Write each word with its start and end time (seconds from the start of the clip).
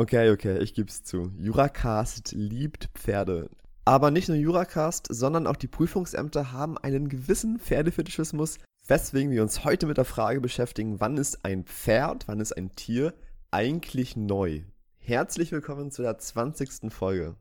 Okay, 0.00 0.30
okay, 0.30 0.56
ich 0.60 0.72
geb's 0.72 1.02
zu. 1.02 1.30
Juracast 1.36 2.32
liebt 2.32 2.88
Pferde. 2.94 3.50
Aber 3.84 4.10
nicht 4.10 4.28
nur 4.28 4.38
Juracast, 4.38 5.06
sondern 5.10 5.46
auch 5.46 5.56
die 5.56 5.66
Prüfungsämter 5.66 6.52
haben 6.52 6.78
einen 6.78 7.10
gewissen 7.10 7.58
Pferdefetischismus, 7.58 8.56
weswegen 8.86 9.30
wir 9.30 9.42
uns 9.42 9.62
heute 9.62 9.84
mit 9.84 9.98
der 9.98 10.06
Frage 10.06 10.40
beschäftigen, 10.40 11.00
wann 11.00 11.18
ist 11.18 11.44
ein 11.44 11.64
Pferd, 11.64 12.28
wann 12.28 12.40
ist 12.40 12.52
ein 12.52 12.74
Tier 12.76 13.12
eigentlich 13.50 14.16
neu? 14.16 14.62
Herzlich 14.96 15.52
willkommen 15.52 15.90
zu 15.90 16.00
der 16.00 16.16
20. 16.16 16.90
Folge. 16.90 17.34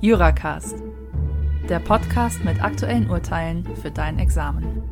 Juracast, 0.00 0.76
der 1.68 1.80
Podcast 1.80 2.44
mit 2.44 2.62
aktuellen 2.62 3.10
Urteilen 3.10 3.66
für 3.82 3.90
dein 3.90 4.20
Examen. 4.20 4.91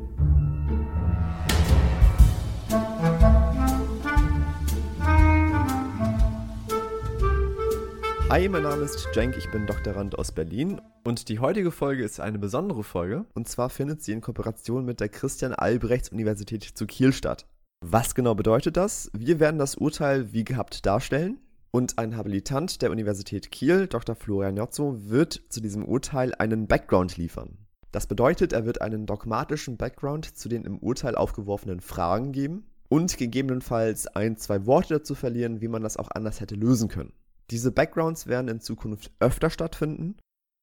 Hi, 8.31 8.49
mein 8.49 8.63
Name 8.63 8.85
ist 8.85 9.09
Cenk, 9.13 9.37
ich 9.37 9.51
bin 9.51 9.67
Doktorand 9.67 10.17
aus 10.17 10.31
Berlin 10.31 10.81
und 11.03 11.29
die 11.29 11.41
heutige 11.41 11.73
Folge 11.73 12.05
ist 12.05 12.21
eine 12.21 12.39
besondere 12.39 12.85
Folge 12.85 13.27
und 13.35 13.49
zwar 13.49 13.71
findet 13.71 14.05
sie 14.05 14.13
in 14.13 14.21
Kooperation 14.21 14.85
mit 14.85 15.01
der 15.01 15.09
Christian 15.09 15.53
Albrechts 15.53 16.11
Universität 16.11 16.63
zu 16.63 16.87
Kiel 16.87 17.13
statt. 17.13 17.49
Was 17.85 18.15
genau 18.15 18.37
bedeutet 18.37 18.77
das? 18.77 19.11
Wir 19.13 19.41
werden 19.41 19.59
das 19.59 19.75
Urteil 19.75 20.33
wie 20.33 20.45
gehabt 20.45 20.87
darstellen 20.87 21.41
und 21.73 21.99
ein 21.99 22.17
Habilitant 22.17 22.83
der 22.83 22.93
Universität 22.93 23.51
Kiel, 23.51 23.89
Dr. 23.89 24.15
Florian 24.15 24.57
Jozzo, 24.57 24.95
wird 25.11 25.43
zu 25.49 25.61
diesem 25.61 25.85
Urteil 25.85 26.33
einen 26.33 26.69
Background 26.69 27.17
liefern. 27.17 27.59
Das 27.91 28.07
bedeutet, 28.07 28.53
er 28.53 28.65
wird 28.65 28.81
einen 28.81 29.07
dogmatischen 29.07 29.77
Background 29.77 30.39
zu 30.39 30.49
den 30.49 30.65
im 30.65 30.79
Urteil 30.79 31.17
aufgeworfenen 31.17 31.81
Fragen 31.81 32.31
geben 32.31 32.65
und 32.89 33.19
gegebenenfalls 33.19 34.07
ein, 34.07 34.37
zwei 34.37 34.67
Worte 34.67 34.99
dazu 34.99 35.17
verlieren, 35.17 35.61
wie 35.61 35.69
man 35.69 35.83
das 35.83 35.97
auch 35.97 36.13
anders 36.13 36.41
hätte 36.41 36.55
lösen 36.55 36.87
können. 36.87 37.13
Diese 37.51 37.73
Backgrounds 37.73 38.27
werden 38.27 38.49
in 38.49 38.61
Zukunft 38.61 39.13
öfter 39.19 39.51
stattfinden 39.51 40.17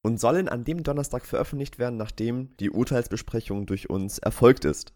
und 0.04 0.20
sollen 0.20 0.48
an 0.48 0.64
dem 0.64 0.84
Donnerstag 0.84 1.26
veröffentlicht 1.26 1.80
werden, 1.80 1.98
nachdem 1.98 2.56
die 2.58 2.70
Urteilsbesprechung 2.70 3.66
durch 3.66 3.90
uns 3.90 4.20
erfolgt 4.20 4.64
ist. 4.64 4.94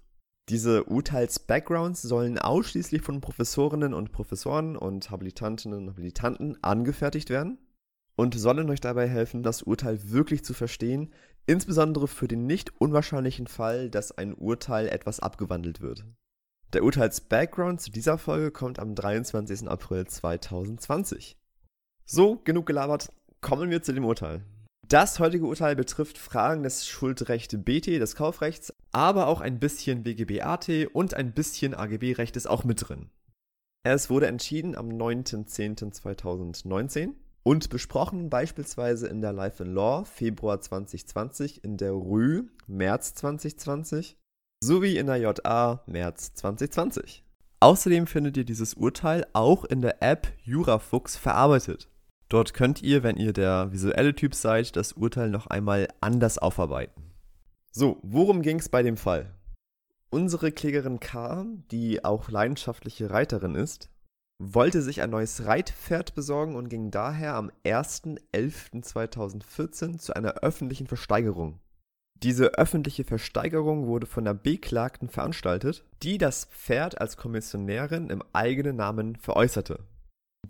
Diese 0.49 0.85
Urteils-Backgrounds 0.85 2.01
sollen 2.01 2.39
ausschließlich 2.39 3.01
von 3.01 3.21
Professorinnen 3.21 3.93
und 3.93 4.11
Professoren 4.11 4.75
und 4.75 5.11
Habilitantinnen 5.11 5.79
und 5.79 5.89
Habilitanten 5.89 6.61
angefertigt 6.63 7.29
werden 7.29 7.57
und 8.15 8.35
sollen 8.35 8.69
euch 8.69 8.79
dabei 8.79 9.07
helfen, 9.07 9.43
das 9.43 9.61
Urteil 9.61 10.11
wirklich 10.11 10.43
zu 10.43 10.53
verstehen, 10.53 11.13
insbesondere 11.45 12.07
für 12.07 12.27
den 12.27 12.47
nicht 12.47 12.79
unwahrscheinlichen 12.79 13.47
Fall, 13.47 13.89
dass 13.89 14.17
ein 14.17 14.33
Urteil 14.33 14.87
etwas 14.87 15.19
abgewandelt 15.19 15.81
wird. 15.81 16.05
Der 16.73 16.83
Urteils-Background 16.83 17.81
zu 17.81 17.91
dieser 17.91 18.17
Folge 18.17 18.51
kommt 18.51 18.79
am 18.79 18.95
23. 18.95 19.67
April 19.67 20.07
2020. 20.07 21.40
So, 22.13 22.41
genug 22.43 22.65
gelabert, 22.65 23.07
kommen 23.39 23.69
wir 23.69 23.83
zu 23.83 23.93
dem 23.93 24.03
Urteil. 24.03 24.43
Das 24.85 25.19
heutige 25.19 25.45
Urteil 25.45 25.77
betrifft 25.77 26.17
Fragen 26.17 26.61
des 26.61 26.85
Schuldrecht 26.85 27.63
BT, 27.63 27.87
des 27.87 28.17
Kaufrechts, 28.17 28.73
aber 28.91 29.27
auch 29.27 29.39
ein 29.39 29.61
bisschen 29.61 30.03
BGB 30.03 30.41
AT 30.41 30.67
und 30.91 31.13
ein 31.13 31.31
bisschen 31.31 31.73
AGB-Recht 31.73 32.35
ist 32.35 32.47
auch 32.47 32.65
mit 32.65 32.85
drin. 32.85 33.09
Es 33.83 34.09
wurde 34.09 34.27
entschieden 34.27 34.75
am 34.75 34.89
9.10.2019 34.89 37.11
und 37.43 37.69
besprochen 37.69 38.29
beispielsweise 38.29 39.07
in 39.07 39.21
der 39.21 39.31
Life 39.31 39.63
in 39.63 39.73
Law 39.73 40.03
Februar 40.03 40.59
2020, 40.59 41.63
in 41.63 41.77
der 41.77 41.93
RÜ 41.93 42.47
März 42.67 43.13
2020 43.13 44.17
sowie 44.61 44.97
in 44.97 45.07
der 45.07 45.15
JA 45.15 45.81
März 45.85 46.33
2020. 46.33 47.23
Außerdem 47.61 48.05
findet 48.05 48.35
ihr 48.35 48.43
dieses 48.43 48.73
Urteil 48.73 49.25
auch 49.31 49.63
in 49.63 49.81
der 49.81 50.03
App 50.03 50.27
Jurafuchs 50.43 51.15
verarbeitet. 51.15 51.87
Dort 52.31 52.53
könnt 52.53 52.81
ihr, 52.81 53.03
wenn 53.03 53.17
ihr 53.17 53.33
der 53.33 53.73
visuelle 53.73 54.15
Typ 54.15 54.33
seid, 54.35 54.77
das 54.77 54.93
Urteil 54.93 55.29
noch 55.29 55.47
einmal 55.47 55.89
anders 55.99 56.37
aufarbeiten. 56.37 57.11
So, 57.73 57.99
worum 58.03 58.41
ging 58.41 58.57
es 58.57 58.69
bei 58.69 58.83
dem 58.83 58.95
Fall? 58.95 59.35
Unsere 60.09 60.53
Klägerin 60.53 61.01
K, 61.01 61.45
die 61.71 62.05
auch 62.05 62.29
leidenschaftliche 62.29 63.09
Reiterin 63.09 63.55
ist, 63.55 63.89
wollte 64.39 64.81
sich 64.81 65.01
ein 65.01 65.09
neues 65.09 65.45
Reitpferd 65.45 66.15
besorgen 66.15 66.55
und 66.55 66.69
ging 66.69 66.89
daher 66.89 67.35
am 67.35 67.51
1.11.2014 67.65 69.97
zu 69.97 70.15
einer 70.15 70.35
öffentlichen 70.35 70.87
Versteigerung. 70.87 71.59
Diese 72.23 72.53
öffentliche 72.53 73.03
Versteigerung 73.03 73.87
wurde 73.87 74.07
von 74.07 74.23
der 74.23 74.35
Beklagten 74.35 75.09
veranstaltet, 75.09 75.83
die 76.01 76.17
das 76.17 76.45
Pferd 76.45 77.01
als 77.01 77.17
Kommissionärin 77.17 78.09
im 78.09 78.23
eigenen 78.31 78.77
Namen 78.77 79.17
veräußerte. 79.17 79.79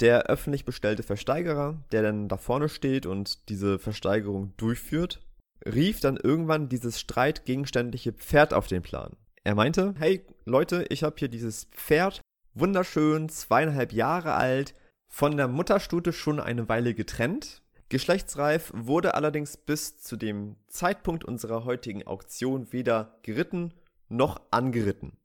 Der 0.02 0.24
öffentlich 0.24 0.66
bestellte 0.66 1.04
Versteigerer, 1.04 1.80
der 1.92 2.02
dann 2.02 2.28
da 2.28 2.38
vorne 2.38 2.70
steht 2.70 3.06
und 3.06 3.48
diese 3.50 3.78
Versteigerung 3.78 4.54
durchführt, 4.58 5.22
rief 5.64 6.00
dann 6.00 6.18
irgendwann 6.18 6.70
dieses 6.70 7.00
streitgegenständliche 7.00 8.12
Pferd 8.12 8.52
auf 8.56 8.66
den 8.66 8.82
Plan. 8.82 9.16
Er 9.44 9.54
meinte, 9.54 9.94
hey 10.00 10.26
Leute, 10.44 10.86
ich 10.90 11.04
habe 11.04 11.18
hier 11.20 11.28
dieses 11.28 11.66
Pferd, 11.66 12.20
wunderschön, 12.56 13.30
zweieinhalb 13.30 13.94
Jahre 13.94 14.34
alt, 14.34 14.74
von 15.08 15.38
der 15.38 15.48
Mutterstute 15.48 16.14
schon 16.14 16.40
eine 16.40 16.68
Weile 16.68 16.96
getrennt. 16.96 17.62
Geschlechtsreif 17.90 18.72
wurde 18.74 19.14
allerdings 19.14 19.56
bis 19.56 20.02
zu 20.02 20.16
dem 20.16 20.56
Zeitpunkt 20.68 21.26
unserer 21.26 21.64
heutigen 21.64 22.08
Auktion 22.08 22.74
weder 22.74 23.20
geritten 23.22 23.74
noch 24.10 24.42
angeritten. 24.50 25.18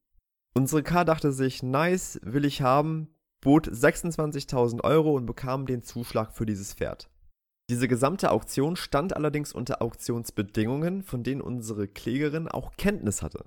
Unsere 0.54 0.82
K 0.82 1.04
dachte 1.04 1.32
sich, 1.32 1.62
nice, 1.62 2.20
will 2.22 2.44
ich 2.44 2.62
haben, 2.62 3.08
bot 3.46 3.68
26.000 3.68 4.82
Euro 4.82 5.14
und 5.14 5.24
bekam 5.24 5.66
den 5.66 5.84
Zuschlag 5.84 6.32
für 6.32 6.46
dieses 6.46 6.74
Pferd. 6.74 7.08
Diese 7.70 7.86
gesamte 7.86 8.32
Auktion 8.32 8.74
stand 8.74 9.14
allerdings 9.14 9.52
unter 9.52 9.82
Auktionsbedingungen, 9.82 11.04
von 11.04 11.22
denen 11.22 11.40
unsere 11.40 11.86
Klägerin 11.86 12.48
auch 12.48 12.72
Kenntnis 12.76 13.22
hatte. 13.22 13.44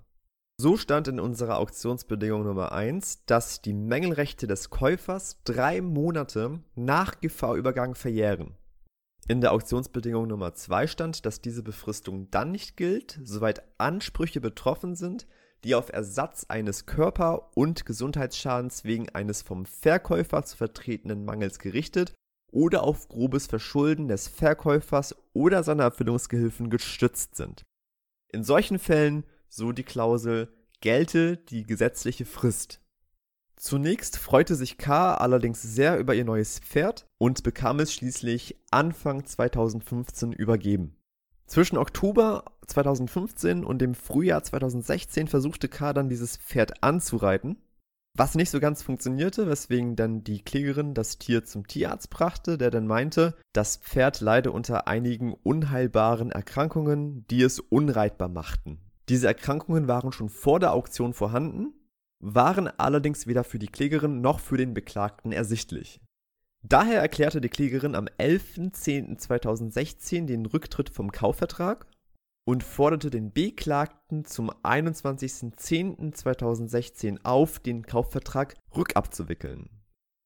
So 0.58 0.78
stand 0.78 1.10
in 1.10 1.20
unserer 1.20 1.58
Auktionsbedingung 1.58 2.44
Nummer 2.46 2.72
1, 2.72 3.26
dass 3.26 3.62
die 3.62 3.74
Mängelrechte 3.74 4.48
des 4.48 4.70
Käufers 4.70 5.44
drei 5.44 5.82
Monate 5.82 6.64
nach 6.76 7.20
Gefahrübergang 7.20 7.94
verjähren. 7.94 8.56
In 9.28 9.42
der 9.42 9.52
Auktionsbedingung 9.52 10.28
Nummer 10.30 10.54
2 10.54 10.88
stand, 10.88 11.26
dass 11.26 11.42
diese 11.42 11.62
Befristung 11.62 12.32
dann 12.32 12.52
nicht 12.52 12.78
gilt, 12.78 13.20
soweit 13.26 13.64
Ansprüche 13.78 14.40
betroffen 14.40 14.96
sind, 14.96 15.28
die 15.64 15.76
auf 15.76 15.92
Ersatz 15.92 16.46
eines 16.48 16.86
Körper- 16.86 17.52
und 17.56 17.86
Gesundheitsschadens 17.86 18.84
wegen 18.84 19.10
eines 19.10 19.42
vom 19.42 19.66
Verkäufer 19.66 20.44
zu 20.44 20.58
vertretenen 20.58 21.26
Mangels 21.26 21.60
gerichtet 21.60 22.14
oder 22.52 22.84
auf 22.84 23.08
grobes 23.10 23.48
Verschulden 23.48 24.08
des 24.08 24.28
Verkäufers 24.28 25.16
oder 25.34 25.64
seiner 25.64 25.84
Erfüllungsgehilfen 25.84 26.70
gestützt 26.70 27.36
sind. 27.36 27.64
In 28.32 28.44
solchen 28.44 28.80
Fällen, 28.80 29.26
so 29.48 29.72
die 29.72 29.84
Klausel, 29.84 30.54
gelte 30.82 31.38
die 31.38 31.64
gesetzliche 31.64 32.26
Frist. 32.26 32.82
Zunächst 33.56 34.18
freute 34.18 34.56
sich 34.56 34.78
K. 34.78 35.16
allerdings 35.16 35.62
sehr 35.62 36.00
über 36.00 36.16
ihr 36.16 36.24
neues 36.24 36.60
Pferd 36.60 37.06
und 37.18 37.44
bekam 37.44 37.80
es 37.80 37.94
schließlich 37.94 38.56
Anfang 38.72 39.26
2015 39.26 40.32
übergeben. 40.32 40.96
Zwischen 41.50 41.78
Oktober 41.80 42.44
2015 42.68 43.64
und 43.64 43.80
dem 43.80 43.96
Frühjahr 43.96 44.44
2016 44.44 45.28
versuchte 45.28 45.68
K. 45.68 45.94
dann 45.94 46.08
dieses 46.08 46.38
Pferd 46.38 46.84
anzureiten, 46.84 47.58
was 48.16 48.36
nicht 48.36 48.52
so 48.52 48.60
ganz 48.60 48.84
funktionierte, 48.84 49.50
weswegen 49.50 49.96
dann 49.96 50.24
die 50.24 50.44
Klägerin 50.44 50.94
das 50.94 51.18
Tier 51.18 51.46
zum 51.46 51.66
Tierarzt 51.66 52.12
brachte, 52.12 52.60
der 52.60 52.70
dann 52.70 52.86
meinte, 52.86 53.34
das 53.52 53.78
Pferd 53.78 54.22
leide 54.22 54.52
unter 54.52 54.88
einigen 54.88 55.34
unheilbaren 55.34 56.32
Erkrankungen, 56.32 57.26
die 57.32 57.42
es 57.42 57.60
unreitbar 57.60 58.30
machten. 58.30 58.78
Diese 59.10 59.26
Erkrankungen 59.26 59.88
waren 59.88 60.12
schon 60.12 60.30
vor 60.30 60.60
der 60.60 60.74
Auktion 60.74 61.16
vorhanden, 61.16 61.74
waren 62.20 62.68
allerdings 62.68 63.26
weder 63.26 63.44
für 63.44 63.58
die 63.58 63.70
Klägerin 63.70 64.22
noch 64.22 64.40
für 64.40 64.58
den 64.58 64.76
Beklagten 64.76 65.32
ersichtlich. 65.32 66.00
Daher 66.68 67.00
erklärte 67.00 67.40
die 67.42 67.50
Klägerin 67.50 67.96
am 67.96 68.06
11.10.2016 68.20 70.26
den 70.26 70.46
Rücktritt 70.46 70.90
vom 70.90 71.12
Kaufvertrag 71.12 71.88
und 72.46 72.64
forderte 72.64 73.10
den 73.10 73.32
Beklagten 73.32 74.26
zum 74.26 74.52
21.10.2016 74.52 77.24
auf, 77.24 77.60
den 77.60 77.86
Kaufvertrag 77.86 78.56
rückabzuwickeln. 78.76 79.70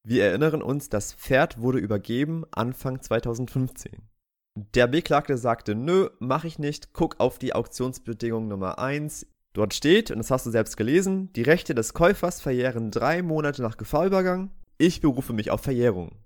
Wir 0.06 0.26
erinnern 0.26 0.62
uns, 0.62 0.90
das 0.90 1.14
Pferd 1.14 1.62
wurde 1.62 1.80
übergeben 1.80 2.44
Anfang 2.52 3.02
2015. 3.02 4.10
Der 4.56 4.88
Beklagte 4.88 5.38
sagte, 5.38 5.76
nö, 5.76 6.10
mach 6.20 6.44
ich 6.46 6.60
nicht, 6.60 6.94
guck 6.94 7.20
auf 7.20 7.40
die 7.40 7.54
Auktionsbedingung 7.54 8.48
Nummer 8.48 8.80
1. 8.80 9.28
Dort 9.54 9.74
steht, 9.74 10.12
und 10.12 10.18
das 10.18 10.32
hast 10.32 10.46
du 10.46 10.52
selbst 10.52 10.78
gelesen, 10.78 11.32
die 11.34 11.42
Rechte 11.44 11.76
des 11.76 11.94
Käufers 11.94 12.42
verjähren 12.42 12.92
drei 12.92 13.22
Monate 13.22 13.62
nach 13.62 13.78
Gefahrübergang. 13.78 14.52
Ich 14.78 15.02
berufe 15.02 15.34
mich 15.34 15.52
auf 15.52 15.62
Verjährung. 15.62 16.23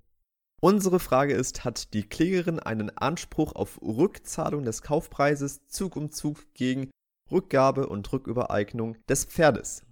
Unsere 0.60 1.00
Frage 1.00 1.36
ist, 1.36 1.66
hat 1.66 1.94
die 1.94 2.10
Klägerin 2.10 2.60
einen 2.60 2.90
Anspruch 2.98 3.54
auf 3.54 3.80
Rückzahlung 3.82 4.66
des 4.66 4.82
Kaufpreises 4.82 5.68
Zug 5.68 5.96
um 5.96 6.12
Zug 6.12 6.52
gegen 6.56 6.90
Rückgabe 7.32 7.88
und 7.88 8.12
Rückübereignung 8.12 8.98
des 9.08 9.26
Pferdes? 9.26 9.86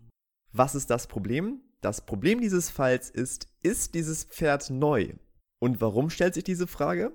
Was 0.52 0.74
ist 0.74 0.90
das 0.90 1.06
Problem? 1.06 1.62
Das 1.82 2.06
Problem 2.06 2.42
dieses 2.42 2.72
Falls 2.72 3.12
ist, 3.12 3.48
ist 3.62 3.94
dieses 3.94 4.24
Pferd 4.24 4.72
neu? 4.72 5.14
Und 5.60 5.82
warum 5.82 6.10
stellt 6.10 6.34
sich 6.34 6.44
diese 6.44 6.66
Frage? 6.66 7.12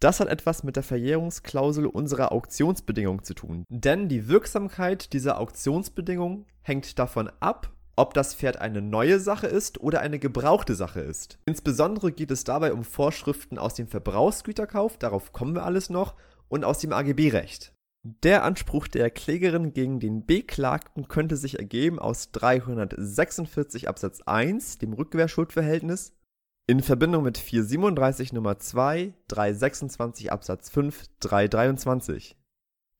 Das 0.00 0.18
hat 0.18 0.28
etwas 0.28 0.64
mit 0.64 0.74
der 0.74 0.82
Verjährungsklausel 0.82 1.86
unserer 1.86 2.32
Auktionsbedingung 2.32 3.22
zu 3.22 3.34
tun. 3.34 3.64
Denn 3.68 4.08
die 4.08 4.26
Wirksamkeit 4.26 5.12
dieser 5.12 5.38
Auktionsbedingung 5.38 6.46
hängt 6.62 6.98
davon 6.98 7.30
ab, 7.40 7.72
ob 7.98 8.14
das 8.14 8.32
Pferd 8.32 8.60
eine 8.60 8.80
neue 8.80 9.18
Sache 9.18 9.48
ist 9.48 9.80
oder 9.80 10.00
eine 10.00 10.20
gebrauchte 10.20 10.76
Sache 10.76 11.00
ist. 11.00 11.40
Insbesondere 11.46 12.12
geht 12.12 12.30
es 12.30 12.44
dabei 12.44 12.72
um 12.72 12.84
Vorschriften 12.84 13.58
aus 13.58 13.74
dem 13.74 13.88
Verbrauchsgüterkauf, 13.88 14.98
darauf 14.98 15.32
kommen 15.32 15.56
wir 15.56 15.64
alles 15.64 15.90
noch, 15.90 16.14
und 16.48 16.64
aus 16.64 16.78
dem 16.78 16.92
AGB-Recht. 16.92 17.74
Der 18.04 18.44
Anspruch 18.44 18.86
der 18.86 19.10
Klägerin 19.10 19.72
gegen 19.72 19.98
den 19.98 20.24
Beklagten 20.24 21.08
könnte 21.08 21.36
sich 21.36 21.58
ergeben 21.58 21.98
aus 21.98 22.30
346 22.30 23.88
Absatz 23.88 24.20
1, 24.24 24.78
dem 24.78 24.92
Rückwehrschuldverhältnis, 24.92 26.12
in 26.68 26.82
Verbindung 26.82 27.24
mit 27.24 27.36
437 27.36 28.32
Nummer 28.32 28.60
2, 28.60 29.12
326 29.26 30.30
Absatz 30.30 30.70
5, 30.70 31.04
323. 31.18 32.36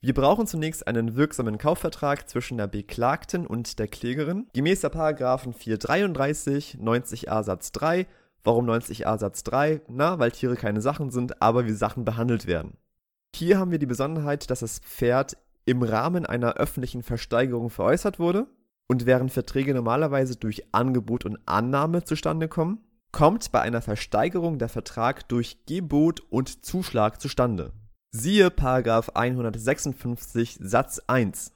Wir 0.00 0.14
brauchen 0.14 0.46
zunächst 0.46 0.86
einen 0.86 1.16
wirksamen 1.16 1.58
Kaufvertrag 1.58 2.28
zwischen 2.28 2.56
der 2.56 2.68
Beklagten 2.68 3.48
und 3.48 3.80
der 3.80 3.88
Klägerin. 3.88 4.46
Gemäß 4.52 4.82
der 4.82 4.90
Paragraphen 4.90 5.52
433, 5.52 6.78
90a 6.80 7.42
Satz 7.42 7.72
3. 7.72 8.06
Warum 8.44 8.70
90a 8.70 9.18
Satz 9.18 9.42
3? 9.42 9.80
Na, 9.88 10.20
weil 10.20 10.30
Tiere 10.30 10.54
keine 10.54 10.80
Sachen 10.80 11.10
sind, 11.10 11.42
aber 11.42 11.66
wie 11.66 11.72
Sachen 11.72 12.04
behandelt 12.04 12.46
werden. 12.46 12.76
Hier 13.34 13.58
haben 13.58 13.72
wir 13.72 13.80
die 13.80 13.86
Besonderheit, 13.86 14.48
dass 14.50 14.60
das 14.60 14.78
Pferd 14.78 15.36
im 15.64 15.82
Rahmen 15.82 16.24
einer 16.24 16.54
öffentlichen 16.54 17.02
Versteigerung 17.02 17.68
veräußert 17.68 18.20
wurde. 18.20 18.46
Und 18.86 19.04
während 19.04 19.32
Verträge 19.32 19.74
normalerweise 19.74 20.36
durch 20.36 20.62
Angebot 20.70 21.24
und 21.24 21.40
Annahme 21.44 22.04
zustande 22.04 22.46
kommen, 22.46 22.84
kommt 23.10 23.50
bei 23.50 23.62
einer 23.62 23.82
Versteigerung 23.82 24.60
der 24.60 24.68
Vertrag 24.68 25.28
durch 25.28 25.66
Gebot 25.66 26.20
und 26.30 26.64
Zuschlag 26.64 27.20
zustande. 27.20 27.72
Siehe 28.10 28.50
156 28.50 30.60
Satz 30.62 31.02
1. 31.06 31.52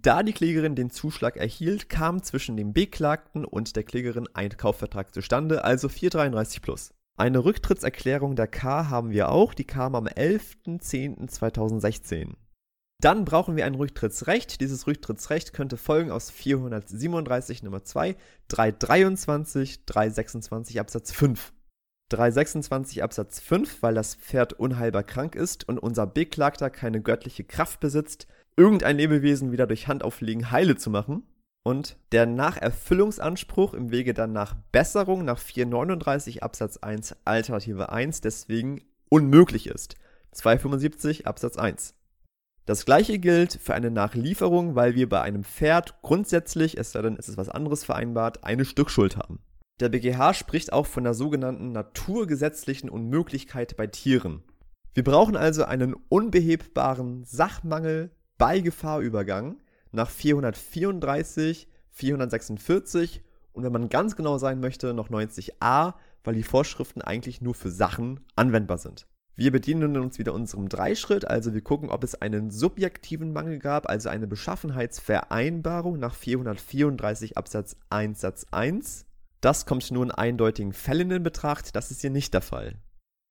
Da 0.00 0.22
die 0.22 0.32
Klägerin 0.32 0.74
den 0.74 0.88
Zuschlag 0.88 1.36
erhielt, 1.36 1.90
kam 1.90 2.22
zwischen 2.22 2.56
dem 2.56 2.72
Beklagten 2.72 3.44
und 3.44 3.76
der 3.76 3.82
Klägerin 3.82 4.26
ein 4.32 4.56
Kaufvertrag 4.56 5.12
zustande, 5.12 5.64
also 5.64 5.90
433 5.90 6.62
plus. 6.62 6.94
Eine 7.18 7.44
Rücktrittserklärung 7.44 8.36
der 8.36 8.46
K 8.46 8.88
haben 8.88 9.10
wir 9.10 9.28
auch, 9.28 9.52
die 9.52 9.64
kam 9.64 9.94
am 9.94 10.06
11.10.2016. 10.06 12.36
Dann 13.02 13.26
brauchen 13.26 13.56
wir 13.56 13.66
ein 13.66 13.74
Rücktrittsrecht. 13.74 14.62
Dieses 14.62 14.86
Rücktrittsrecht 14.86 15.52
könnte 15.52 15.76
folgen 15.76 16.10
aus 16.10 16.30
437 16.30 17.62
Nummer 17.64 17.84
2, 17.84 18.16
323, 18.48 19.84
326 19.84 20.80
Absatz 20.80 21.12
5. 21.12 21.52
326 22.12 23.02
Absatz 23.02 23.40
5, 23.40 23.82
weil 23.82 23.94
das 23.94 24.14
Pferd 24.14 24.52
unheilbar 24.52 25.02
krank 25.02 25.34
ist 25.34 25.68
und 25.68 25.78
unser 25.78 26.06
Beklagter 26.06 26.70
keine 26.70 27.00
göttliche 27.00 27.44
Kraft 27.44 27.80
besitzt, 27.80 28.26
irgendein 28.56 28.96
Lebewesen 28.98 29.52
wieder 29.52 29.66
durch 29.66 29.88
Handauflegen 29.88 30.50
heile 30.50 30.76
zu 30.76 30.90
machen. 30.90 31.24
Und 31.64 31.96
der 32.10 32.26
Nacherfüllungsanspruch 32.26 33.72
im 33.72 33.92
Wege 33.92 34.14
dann 34.14 34.32
nach 34.32 34.54
Besserung 34.72 35.24
nach 35.24 35.38
439 35.38 36.42
Absatz 36.42 36.76
1 36.78 37.16
Alternative 37.24 37.90
1 37.90 38.20
deswegen 38.20 38.82
unmöglich 39.08 39.68
ist. 39.68 39.94
275 40.32 41.26
Absatz 41.26 41.56
1. 41.56 41.94
Das 42.66 42.84
gleiche 42.84 43.18
gilt 43.18 43.54
für 43.54 43.74
eine 43.74 43.90
Nachlieferung, 43.90 44.74
weil 44.74 44.94
wir 44.94 45.08
bei 45.08 45.20
einem 45.20 45.44
Pferd 45.44 46.00
grundsätzlich, 46.02 46.78
es 46.78 46.92
sei 46.92 47.02
denn, 47.02 47.16
es 47.16 47.28
ist 47.28 47.36
was 47.36 47.48
anderes 47.48 47.84
vereinbart, 47.84 48.44
eine 48.44 48.64
Stückschuld 48.64 49.16
haben. 49.16 49.40
Der 49.82 49.88
BGH 49.88 50.34
spricht 50.34 50.72
auch 50.72 50.86
von 50.86 51.02
der 51.02 51.12
sogenannten 51.12 51.72
naturgesetzlichen 51.72 52.88
Unmöglichkeit 52.88 53.76
bei 53.76 53.88
Tieren. 53.88 54.44
Wir 54.94 55.02
brauchen 55.02 55.34
also 55.34 55.64
einen 55.64 55.96
unbehebbaren 56.08 57.24
Sachmangel 57.24 58.12
bei 58.38 58.60
Gefahrübergang 58.60 59.56
nach 59.90 60.08
434, 60.08 61.66
446 61.90 63.24
und 63.54 63.64
wenn 63.64 63.72
man 63.72 63.88
ganz 63.88 64.14
genau 64.14 64.38
sein 64.38 64.60
möchte, 64.60 64.94
noch 64.94 65.10
90a, 65.10 65.94
weil 66.22 66.34
die 66.36 66.44
Vorschriften 66.44 67.02
eigentlich 67.02 67.40
nur 67.40 67.56
für 67.56 67.72
Sachen 67.72 68.20
anwendbar 68.36 68.78
sind. 68.78 69.08
Wir 69.34 69.50
bedienen 69.50 69.96
uns 69.96 70.16
wieder 70.16 70.32
unserem 70.32 70.68
Dreischritt, 70.68 71.26
also 71.26 71.54
wir 71.54 71.60
gucken, 71.60 71.90
ob 71.90 72.04
es 72.04 72.14
einen 72.14 72.52
subjektiven 72.52 73.32
Mangel 73.32 73.58
gab, 73.58 73.88
also 73.88 74.10
eine 74.10 74.28
Beschaffenheitsvereinbarung 74.28 75.98
nach 75.98 76.14
434 76.14 77.36
Absatz 77.36 77.74
1 77.90 78.20
Satz 78.20 78.46
1 78.52 79.06
das 79.42 79.66
kommt 79.66 79.90
nur 79.90 80.04
in 80.04 80.10
eindeutigen 80.10 80.72
Fällen 80.72 81.10
in 81.10 81.22
Betracht, 81.22 81.76
das 81.76 81.90
ist 81.90 82.00
hier 82.00 82.10
nicht 82.10 82.32
der 82.32 82.40
Fall. 82.40 82.76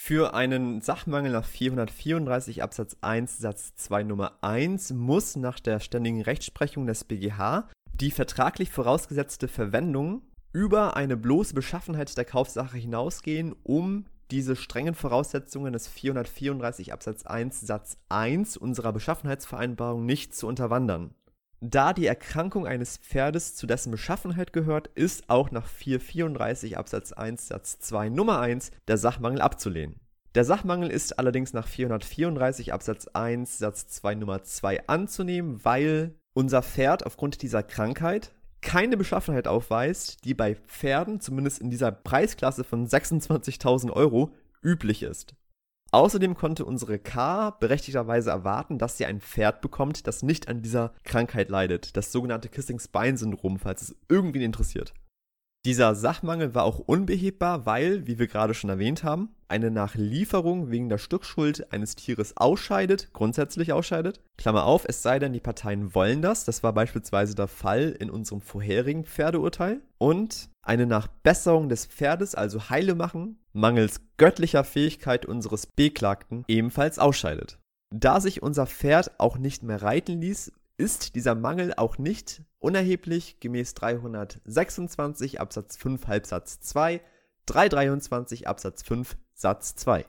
Für 0.03 0.33
einen 0.33 0.81
Sachmangel 0.81 1.31
nach 1.31 1.45
434 1.45 2.63
Absatz 2.63 2.97
1 3.01 3.37
Satz 3.37 3.75
2 3.75 4.03
Nummer 4.03 4.33
1 4.41 4.93
muss 4.93 5.35
nach 5.35 5.59
der 5.59 5.79
ständigen 5.79 6.21
Rechtsprechung 6.21 6.85
des 6.85 7.03
BGH 7.03 7.69
die 7.93 8.11
vertraglich 8.11 8.71
vorausgesetzte 8.71 9.47
Verwendung 9.47 10.23
über 10.53 10.95
eine 10.97 11.15
bloße 11.17 11.53
Beschaffenheit 11.53 12.17
der 12.17 12.25
Kaufsache 12.25 12.77
hinausgehen, 12.77 13.55
um 13.63 14.05
diese 14.31 14.55
strengen 14.55 14.95
Voraussetzungen 14.95 15.71
des 15.71 15.87
434 15.87 16.91
Absatz 16.93 17.25
1 17.25 17.61
Satz 17.61 17.97
1 18.09 18.57
unserer 18.57 18.91
Beschaffenheitsvereinbarung 18.91 20.05
nicht 20.05 20.35
zu 20.35 20.47
unterwandern. 20.47 21.13
Da 21.63 21.93
die 21.93 22.07
Erkrankung 22.07 22.65
eines 22.65 22.97
Pferdes 22.97 23.53
zu 23.55 23.67
dessen 23.67 23.91
Beschaffenheit 23.91 24.51
gehört, 24.51 24.87
ist 24.95 25.29
auch 25.29 25.51
nach 25.51 25.67
434 25.67 26.75
Absatz 26.75 27.11
1 27.11 27.49
Satz 27.49 27.77
2 27.79 28.09
Nummer 28.09 28.39
1 28.39 28.71
der 28.87 28.97
Sachmangel 28.97 29.41
abzulehnen. 29.41 29.99
Der 30.33 30.43
Sachmangel 30.43 30.89
ist 30.89 31.19
allerdings 31.19 31.53
nach 31.53 31.67
434 31.67 32.73
Absatz 32.73 33.05
1 33.09 33.59
Satz 33.59 33.87
2 33.89 34.15
Nummer 34.15 34.41
2 34.41 34.87
anzunehmen, 34.87 35.63
weil 35.63 36.15
unser 36.33 36.63
Pferd 36.63 37.05
aufgrund 37.05 37.43
dieser 37.43 37.61
Krankheit 37.61 38.33
keine 38.61 38.97
Beschaffenheit 38.97 39.47
aufweist, 39.47 40.25
die 40.25 40.33
bei 40.33 40.55
Pferden, 40.55 41.19
zumindest 41.19 41.59
in 41.59 41.69
dieser 41.69 41.91
Preisklasse 41.91 42.63
von 42.63 42.87
26.000 42.87 43.91
Euro, 43.91 44.33
üblich 44.63 45.03
ist. 45.03 45.35
Außerdem 45.93 46.35
konnte 46.35 46.63
unsere 46.63 46.99
K 46.99 47.49
berechtigterweise 47.49 48.29
erwarten, 48.29 48.77
dass 48.77 48.97
sie 48.97 49.05
ein 49.05 49.19
Pferd 49.19 49.59
bekommt, 49.59 50.07
das 50.07 50.23
nicht 50.23 50.47
an 50.47 50.61
dieser 50.61 50.93
Krankheit 51.03 51.49
leidet, 51.49 51.97
das 51.97 52.13
sogenannte 52.13 52.47
Kissing 52.47 52.79
Spine 52.79 53.17
Syndrom, 53.17 53.59
falls 53.59 53.81
es 53.81 53.95
irgendwen 54.07 54.41
interessiert. 54.41 54.93
Dieser 55.63 55.93
Sachmangel 55.93 56.55
war 56.55 56.63
auch 56.63 56.79
unbehebbar, 56.79 57.67
weil, 57.67 58.07
wie 58.07 58.17
wir 58.17 58.25
gerade 58.25 58.55
schon 58.55 58.71
erwähnt 58.71 59.03
haben, 59.03 59.29
eine 59.47 59.69
Nachlieferung 59.69 60.71
wegen 60.71 60.89
der 60.89 60.97
Stückschuld 60.97 61.71
eines 61.71 61.95
Tieres 61.95 62.35
ausscheidet, 62.35 63.13
grundsätzlich 63.13 63.71
ausscheidet. 63.71 64.21
Klammer 64.37 64.65
auf, 64.65 64.85
es 64.87 65.03
sei 65.03 65.19
denn, 65.19 65.33
die 65.33 65.39
Parteien 65.39 65.93
wollen 65.93 66.23
das. 66.23 66.45
Das 66.45 66.63
war 66.63 66.73
beispielsweise 66.73 67.35
der 67.35 67.47
Fall 67.47 67.95
in 67.99 68.09
unserem 68.09 68.41
vorherigen 68.41 69.05
Pferdeurteil. 69.05 69.81
Und 69.99 70.49
eine 70.63 70.87
Nachbesserung 70.87 71.69
des 71.69 71.85
Pferdes, 71.85 72.33
also 72.33 72.71
Heile 72.71 72.95
machen, 72.95 73.37
mangels 73.53 74.01
göttlicher 74.17 74.63
Fähigkeit 74.63 75.27
unseres 75.27 75.67
Beklagten 75.67 76.43
ebenfalls 76.47 76.97
ausscheidet. 76.97 77.59
Da 77.93 78.19
sich 78.19 78.41
unser 78.41 78.65
Pferd 78.65 79.19
auch 79.19 79.37
nicht 79.37 79.61
mehr 79.61 79.83
reiten 79.83 80.21
ließ, 80.21 80.53
ist 80.81 81.13
dieser 81.13 81.35
Mangel 81.35 81.75
auch 81.77 81.99
nicht 81.99 82.41
unerheblich 82.57 83.39
gemäß 83.39 83.75
326 83.75 85.39
Absatz 85.39 85.77
5 85.77 86.07
Halbsatz 86.07 86.59
2, 86.59 87.01
323 87.45 88.47
Absatz 88.47 88.81
5 88.81 89.15
Satz 89.35 89.75
2. 89.75 90.05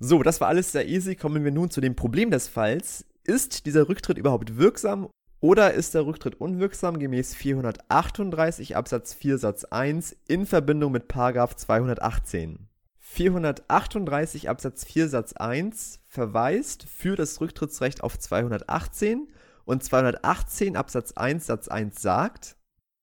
So, 0.00 0.24
das 0.24 0.40
war 0.40 0.48
alles 0.48 0.72
sehr 0.72 0.88
easy. 0.88 1.14
Kommen 1.14 1.44
wir 1.44 1.52
nun 1.52 1.70
zu 1.70 1.80
dem 1.80 1.94
Problem 1.94 2.32
des 2.32 2.48
Falls. 2.48 3.04
Ist 3.22 3.64
dieser 3.64 3.88
Rücktritt 3.88 4.18
überhaupt 4.18 4.56
wirksam 4.56 5.08
oder 5.38 5.72
ist 5.72 5.94
der 5.94 6.04
Rücktritt 6.04 6.40
unwirksam 6.40 6.98
gemäß 6.98 7.36
438 7.36 8.74
Absatz 8.74 9.14
4 9.14 9.38
Satz 9.38 9.62
1 9.62 10.16
in 10.26 10.46
Verbindung 10.46 10.90
mit 10.90 11.12
218? 11.12 12.68
438 12.98 14.48
Absatz 14.48 14.84
4 14.84 15.08
Satz 15.08 15.34
1 15.34 16.00
verweist 16.08 16.88
für 16.88 17.14
das 17.14 17.40
Rücktrittsrecht 17.40 18.02
auf 18.02 18.18
218 18.18 19.28
und 19.64 19.82
218 19.82 20.76
Absatz 20.76 21.12
1 21.12 21.46
Satz 21.46 21.68
1 21.68 22.00
sagt, 22.00 22.56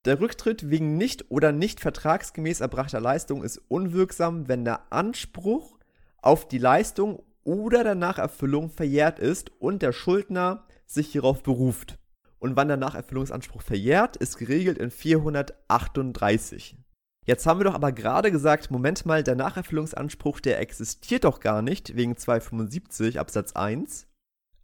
der 0.06 0.20
Rücktritt 0.22 0.70
wegen 0.70 0.98
nicht 0.98 1.30
oder 1.30 1.52
nicht 1.52 1.82
vertragsgemäß 1.82 2.62
erbrachter 2.62 3.02
Leistung 3.02 3.44
ist 3.44 3.62
unwirksam, 3.68 4.48
wenn 4.48 4.64
der 4.64 4.92
Anspruch 4.94 5.78
auf 6.22 6.48
die 6.48 6.58
Leistung 6.58 7.22
oder 7.44 7.84
der 7.84 7.96
Nacherfüllung 7.96 8.70
verjährt 8.70 9.20
ist 9.20 9.52
und 9.60 9.82
der 9.82 9.92
Schuldner 9.92 10.66
sich 10.86 11.12
hierauf 11.12 11.44
beruft. 11.44 12.00
Und 12.40 12.56
wann 12.56 12.70
der 12.70 12.78
Nacherfüllungsanspruch 12.78 13.62
verjährt, 13.62 14.16
ist 14.16 14.38
geregelt 14.38 14.78
in 14.78 14.92
438. 14.92 16.78
Jetzt 17.26 17.46
haben 17.46 17.60
wir 17.60 17.66
doch 17.66 17.76
aber 17.76 17.92
gerade 17.92 18.32
gesagt, 18.32 18.72
Moment 18.72 19.06
mal, 19.06 19.24
der 19.24 19.36
Nacherfüllungsanspruch, 19.36 20.40
der 20.40 20.60
existiert 20.60 21.26
doch 21.26 21.42
gar 21.42 21.62
nicht 21.62 21.96
wegen 21.96 22.18
275 22.18 23.20
Absatz 23.20 23.52
1. 23.54 24.09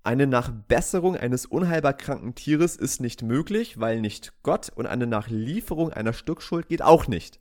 Eine 0.05 0.27
Nachbesserung 0.27 1.17
eines 1.17 1.47
unheilbar 1.47 1.93
kranken 1.93 2.35
Tieres 2.35 2.75
ist 2.75 3.01
nicht 3.01 3.23
möglich, 3.23 3.79
weil 3.79 3.99
nicht 4.01 4.33
Gott 4.43 4.69
und 4.69 4.85
eine 4.85 5.07
Nachlieferung 5.07 5.91
einer 5.91 6.13
Stückschuld 6.13 6.69
geht 6.69 6.83
auch 6.83 7.07
nicht. 7.07 7.39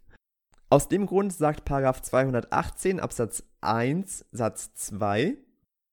Aus 0.71 0.89
dem 0.89 1.05
Grund 1.05 1.35
sagt 1.35 1.69
218 1.69 3.01
Absatz 3.01 3.43
1 3.61 4.25
Satz 4.33 4.73
2, 4.77 5.37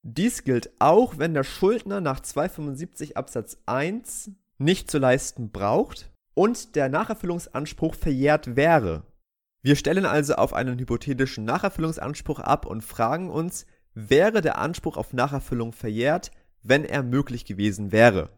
dies 0.04 0.46
gilt 0.46 0.72
auch, 0.80 1.18
wenn 1.18 1.34
der 1.34 1.44
Schuldner 1.44 2.00
nach 2.00 2.22
275 2.22 3.18
Absatz 3.18 3.58
1 3.66 4.32
nicht 4.58 4.90
zu 4.90 4.98
leisten 4.98 5.52
braucht 5.52 6.10
und 6.36 6.78
der 6.78 6.88
Nacherfüllungsanspruch 6.88 7.96
verjährt 7.96 8.56
wäre. 8.56 9.04
Wir 9.62 9.76
stellen 9.76 10.06
also 10.06 10.36
auf 10.36 10.54
einen 10.54 10.80
hypothetischen 10.80 11.44
Nacherfüllungsanspruch 11.44 12.40
ab 12.40 12.66
und 12.66 12.82
fragen 12.82 13.30
uns, 13.30 13.66
wäre 13.94 14.40
der 14.40 14.58
Anspruch 14.58 14.96
auf 14.96 15.12
Nacherfüllung 15.12 15.74
verjährt, 15.74 16.32
wenn 16.64 16.86
er 16.86 17.04
möglich 17.04 17.46
gewesen 17.46 17.92
wäre. 17.92 18.30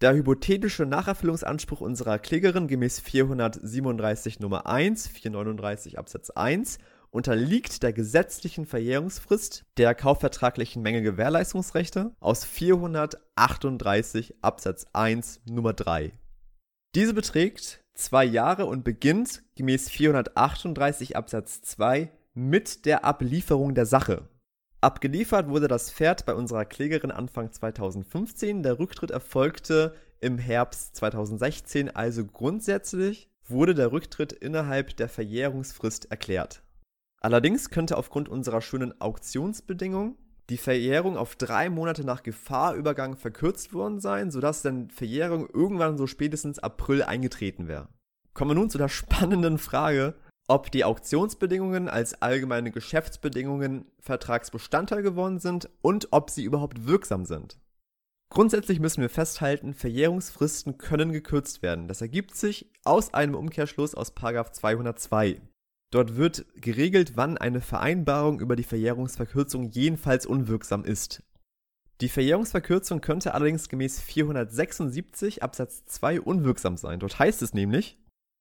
Der 0.00 0.14
hypothetische 0.14 0.84
Nacherfüllungsanspruch 0.84 1.80
unserer 1.80 2.18
Klägerin 2.18 2.66
gemäß 2.66 2.98
437 2.98 4.40
Nummer 4.40 4.66
1, 4.66 5.06
439 5.06 5.98
Absatz 5.98 6.30
1 6.30 6.78
unterliegt 7.10 7.82
der 7.82 7.92
gesetzlichen 7.92 8.66
Verjährungsfrist 8.66 9.64
der 9.76 9.94
kaufvertraglichen 9.94 10.82
Mängegewährleistungsrechte 10.82 12.16
aus 12.18 12.44
438 12.44 14.42
Absatz 14.42 14.86
1 14.92 15.42
Nummer 15.44 15.74
3. 15.74 16.12
Diese 16.94 17.14
beträgt 17.14 17.84
zwei 17.94 18.24
Jahre 18.24 18.66
und 18.66 18.82
beginnt 18.82 19.42
gemäß 19.54 19.88
438 19.88 21.16
Absatz 21.16 21.62
2 21.62 22.10
mit 22.34 22.86
der 22.86 23.04
Ablieferung 23.04 23.74
der 23.74 23.86
Sache. 23.86 24.28
Abgeliefert 24.82 25.48
wurde 25.48 25.68
das 25.68 25.92
Pferd 25.92 26.26
bei 26.26 26.34
unserer 26.34 26.64
Klägerin 26.64 27.12
Anfang 27.12 27.52
2015. 27.52 28.64
Der 28.64 28.80
Rücktritt 28.80 29.12
erfolgte 29.12 29.94
im 30.20 30.38
Herbst 30.38 30.96
2016, 30.96 31.94
also 31.94 32.24
grundsätzlich 32.24 33.30
wurde 33.46 33.74
der 33.74 33.92
Rücktritt 33.92 34.32
innerhalb 34.32 34.96
der 34.96 35.08
Verjährungsfrist 35.08 36.10
erklärt. 36.10 36.64
Allerdings 37.20 37.70
könnte 37.70 37.96
aufgrund 37.96 38.28
unserer 38.28 38.60
schönen 38.60 39.00
Auktionsbedingung 39.00 40.16
die 40.50 40.56
Verjährung 40.56 41.16
auf 41.16 41.36
drei 41.36 41.70
Monate 41.70 42.04
nach 42.04 42.24
Gefahrübergang 42.24 43.16
verkürzt 43.16 43.72
worden 43.74 44.00
sein, 44.00 44.32
sodass 44.32 44.62
dann 44.62 44.90
Verjährung 44.90 45.48
irgendwann 45.48 45.96
so 45.96 46.08
spätestens 46.08 46.58
April 46.58 47.04
eingetreten 47.04 47.68
wäre. 47.68 47.86
Kommen 48.34 48.50
wir 48.50 48.54
nun 48.56 48.70
zu 48.70 48.78
der 48.78 48.88
spannenden 48.88 49.58
Frage, 49.58 50.14
ob 50.48 50.70
die 50.70 50.84
Auktionsbedingungen 50.84 51.88
als 51.88 52.20
allgemeine 52.20 52.70
Geschäftsbedingungen 52.70 53.86
Vertragsbestandteil 54.00 55.02
geworden 55.02 55.38
sind 55.38 55.68
und 55.80 56.08
ob 56.10 56.30
sie 56.30 56.44
überhaupt 56.44 56.86
wirksam 56.86 57.24
sind. 57.24 57.58
Grundsätzlich 58.30 58.80
müssen 58.80 59.02
wir 59.02 59.10
festhalten, 59.10 59.74
Verjährungsfristen 59.74 60.78
können 60.78 61.12
gekürzt 61.12 61.62
werden. 61.62 61.86
Das 61.86 62.00
ergibt 62.00 62.34
sich 62.34 62.70
aus 62.82 63.12
einem 63.12 63.34
Umkehrschluss 63.34 63.94
aus 63.94 64.14
202. 64.14 65.40
Dort 65.90 66.16
wird 66.16 66.46
geregelt, 66.54 67.12
wann 67.16 67.36
eine 67.36 67.60
Vereinbarung 67.60 68.40
über 68.40 68.56
die 68.56 68.62
Verjährungsverkürzung 68.62 69.70
jedenfalls 69.70 70.24
unwirksam 70.24 70.84
ist. 70.84 71.22
Die 72.00 72.08
Verjährungsverkürzung 72.08 73.02
könnte 73.02 73.34
allerdings 73.34 73.68
gemäß 73.68 74.00
476 74.00 75.42
Absatz 75.42 75.84
2 75.84 76.22
unwirksam 76.22 76.78
sein. 76.78 76.98
Dort 76.98 77.18
heißt 77.18 77.42
es 77.42 77.52
nämlich, 77.52 77.98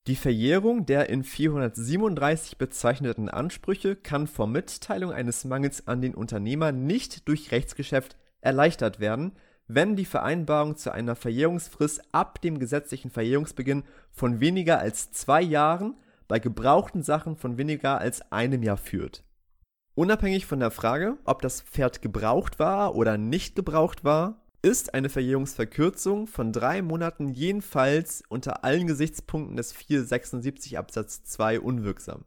die 0.08 0.16
Verjährung 0.16 0.88
der 0.88 1.10
in 1.10 1.24
437 1.24 2.58
bezeichneten 2.58 3.30
Ansprüche 3.30 3.96
kann 3.96 4.26
vor 4.26 4.48
Mitteilung 4.48 5.12
eines 5.12 5.46
Mangels 5.46 5.88
an 5.88 6.02
den 6.02 6.16
Unternehmer 6.16 6.72
nicht 6.72 7.28
durch 7.28 7.52
Rechtsgeschäft 7.52 8.18
erleichtert 8.42 9.00
werden, 9.00 9.34
wenn 9.68 9.96
die 9.96 10.06
Vereinbarung 10.06 10.76
zu 10.76 10.92
einer 10.92 11.16
Verjährungsfrist 11.16 12.02
ab 12.12 12.42
dem 12.42 12.58
gesetzlichen 12.58 13.12
Verjährungsbeginn 13.12 13.84
von 14.12 14.40
weniger 14.40 14.80
als 14.80 15.12
zwei 15.12 15.42
Jahren, 15.42 15.96
bei 16.28 16.40
gebrauchten 16.40 17.04
Sachen 17.04 17.36
von 17.36 17.58
weniger 17.58 18.00
als 18.00 18.32
einem 18.32 18.64
Jahr 18.64 18.78
führt. 18.78 19.24
Unabhängig 19.94 20.46
von 20.48 20.60
der 20.60 20.72
Frage, 20.72 21.18
ob 21.26 21.42
das 21.42 21.62
Pferd 21.62 22.02
gebraucht 22.02 22.58
war 22.58 22.96
oder 22.96 23.18
nicht 23.18 23.56
gebraucht 23.56 24.04
war, 24.04 24.41
ist 24.62 24.94
eine 24.94 25.10
Verjährungsverkürzung 25.10 26.28
von 26.28 26.54
drei 26.54 26.82
Monaten 26.82 27.30
jedenfalls 27.30 28.24
unter 28.30 28.64
allen 28.64 28.86
Gesichtspunkten 28.86 29.58
des 29.58 29.74
476 29.74 30.78
Absatz 30.78 31.24
2 31.24 31.60
unwirksam. 31.60 32.26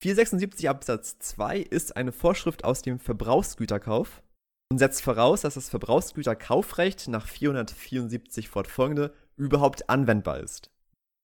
476 0.00 0.68
Absatz 0.68 1.18
2 1.18 1.58
ist 1.58 1.96
eine 1.96 2.12
Vorschrift 2.12 2.64
aus 2.64 2.82
dem 2.82 2.98
Verbrauchsgüterkauf 2.98 4.22
und 4.70 4.78
setzt 4.78 5.02
voraus, 5.02 5.42
dass 5.42 5.54
das 5.54 5.68
Verbrauchsgüterkaufrecht 5.68 7.08
nach 7.08 7.28
474 7.28 8.48
fortfolgende 8.48 9.14
überhaupt 9.36 9.90
anwendbar 9.90 10.40
ist. 10.40 10.70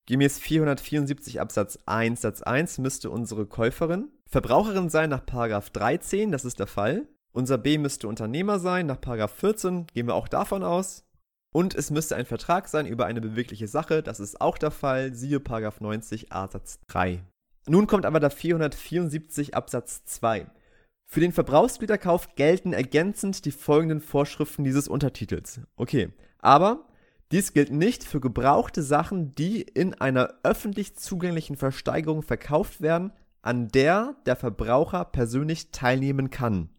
Gemäß 0.06 0.38
474 0.38 1.40
Absatz 1.40 1.78
1 1.86 2.20
Satz 2.20 2.42
1 2.42 2.78
müsste 2.78 3.10
unsere 3.10 3.46
Käuferin 3.46 4.08
Verbraucherin 4.26 4.90
sein 4.90 5.10
nach 5.10 5.20
13, 5.20 6.30
das 6.30 6.44
ist 6.44 6.60
der 6.60 6.66
Fall, 6.66 7.08
unser 7.32 7.58
B 7.58 7.78
müsste 7.78 8.08
Unternehmer 8.08 8.58
sein, 8.58 8.86
nach 8.86 8.98
14 9.28 9.86
gehen 9.86 10.06
wir 10.06 10.14
auch 10.14 10.28
davon 10.28 10.62
aus. 10.62 11.04
Und 11.52 11.74
es 11.74 11.90
müsste 11.90 12.14
ein 12.16 12.26
Vertrag 12.26 12.68
sein 12.68 12.86
über 12.86 13.06
eine 13.06 13.20
bewegliche 13.20 13.66
Sache, 13.66 14.02
das 14.02 14.20
ist 14.20 14.40
auch 14.40 14.56
der 14.56 14.70
Fall, 14.70 15.14
siehe 15.14 15.40
90 15.40 16.30
Absatz 16.32 16.78
3. 16.86 17.24
Nun 17.66 17.86
kommt 17.86 18.06
aber 18.06 18.20
der 18.20 18.30
474 18.30 19.54
Absatz 19.54 20.04
2. 20.04 20.46
Für 21.06 21.20
den 21.20 21.32
Verbrauchsgüterkauf 21.32 22.36
gelten 22.36 22.72
ergänzend 22.72 23.44
die 23.44 23.50
folgenden 23.50 24.00
Vorschriften 24.00 24.62
dieses 24.62 24.86
Untertitels. 24.86 25.60
Okay, 25.74 26.10
aber 26.38 26.86
dies 27.32 27.52
gilt 27.52 27.70
nicht 27.70 28.04
für 28.04 28.20
gebrauchte 28.20 28.82
Sachen, 28.82 29.34
die 29.34 29.62
in 29.62 29.94
einer 29.94 30.34
öffentlich 30.44 30.96
zugänglichen 30.96 31.56
Versteigerung 31.56 32.22
verkauft 32.22 32.80
werden, 32.80 33.12
an 33.42 33.68
der 33.68 34.16
der 34.26 34.36
Verbraucher 34.36 35.04
persönlich 35.04 35.72
teilnehmen 35.72 36.30
kann. 36.30 36.70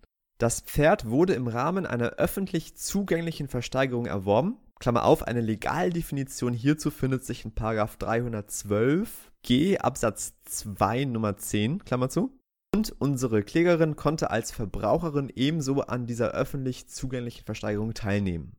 Das 0.41 0.59
Pferd 0.59 1.07
wurde 1.07 1.35
im 1.35 1.45
Rahmen 1.45 1.85
einer 1.85 2.13
öffentlich 2.13 2.75
zugänglichen 2.75 3.47
Versteigerung 3.47 4.07
erworben. 4.07 4.57
Klammer 4.79 5.05
auf, 5.05 5.21
eine 5.21 5.39
Legaldefinition 5.39 6.51
hierzu 6.51 6.89
findet 6.89 7.23
sich 7.23 7.45
in 7.45 7.53
312 7.53 9.31
G 9.43 9.77
Absatz 9.77 10.33
2 10.45 11.05
Nummer 11.05 11.37
10, 11.37 11.85
Klammer 11.85 12.09
zu. 12.09 12.39
Und 12.73 12.91
unsere 12.97 13.43
Klägerin 13.43 13.95
konnte 13.95 14.31
als 14.31 14.51
Verbraucherin 14.51 15.31
ebenso 15.35 15.81
an 15.81 16.07
dieser 16.07 16.31
öffentlich 16.31 16.89
zugänglichen 16.89 17.45
Versteigerung 17.45 17.93
teilnehmen. 17.93 18.55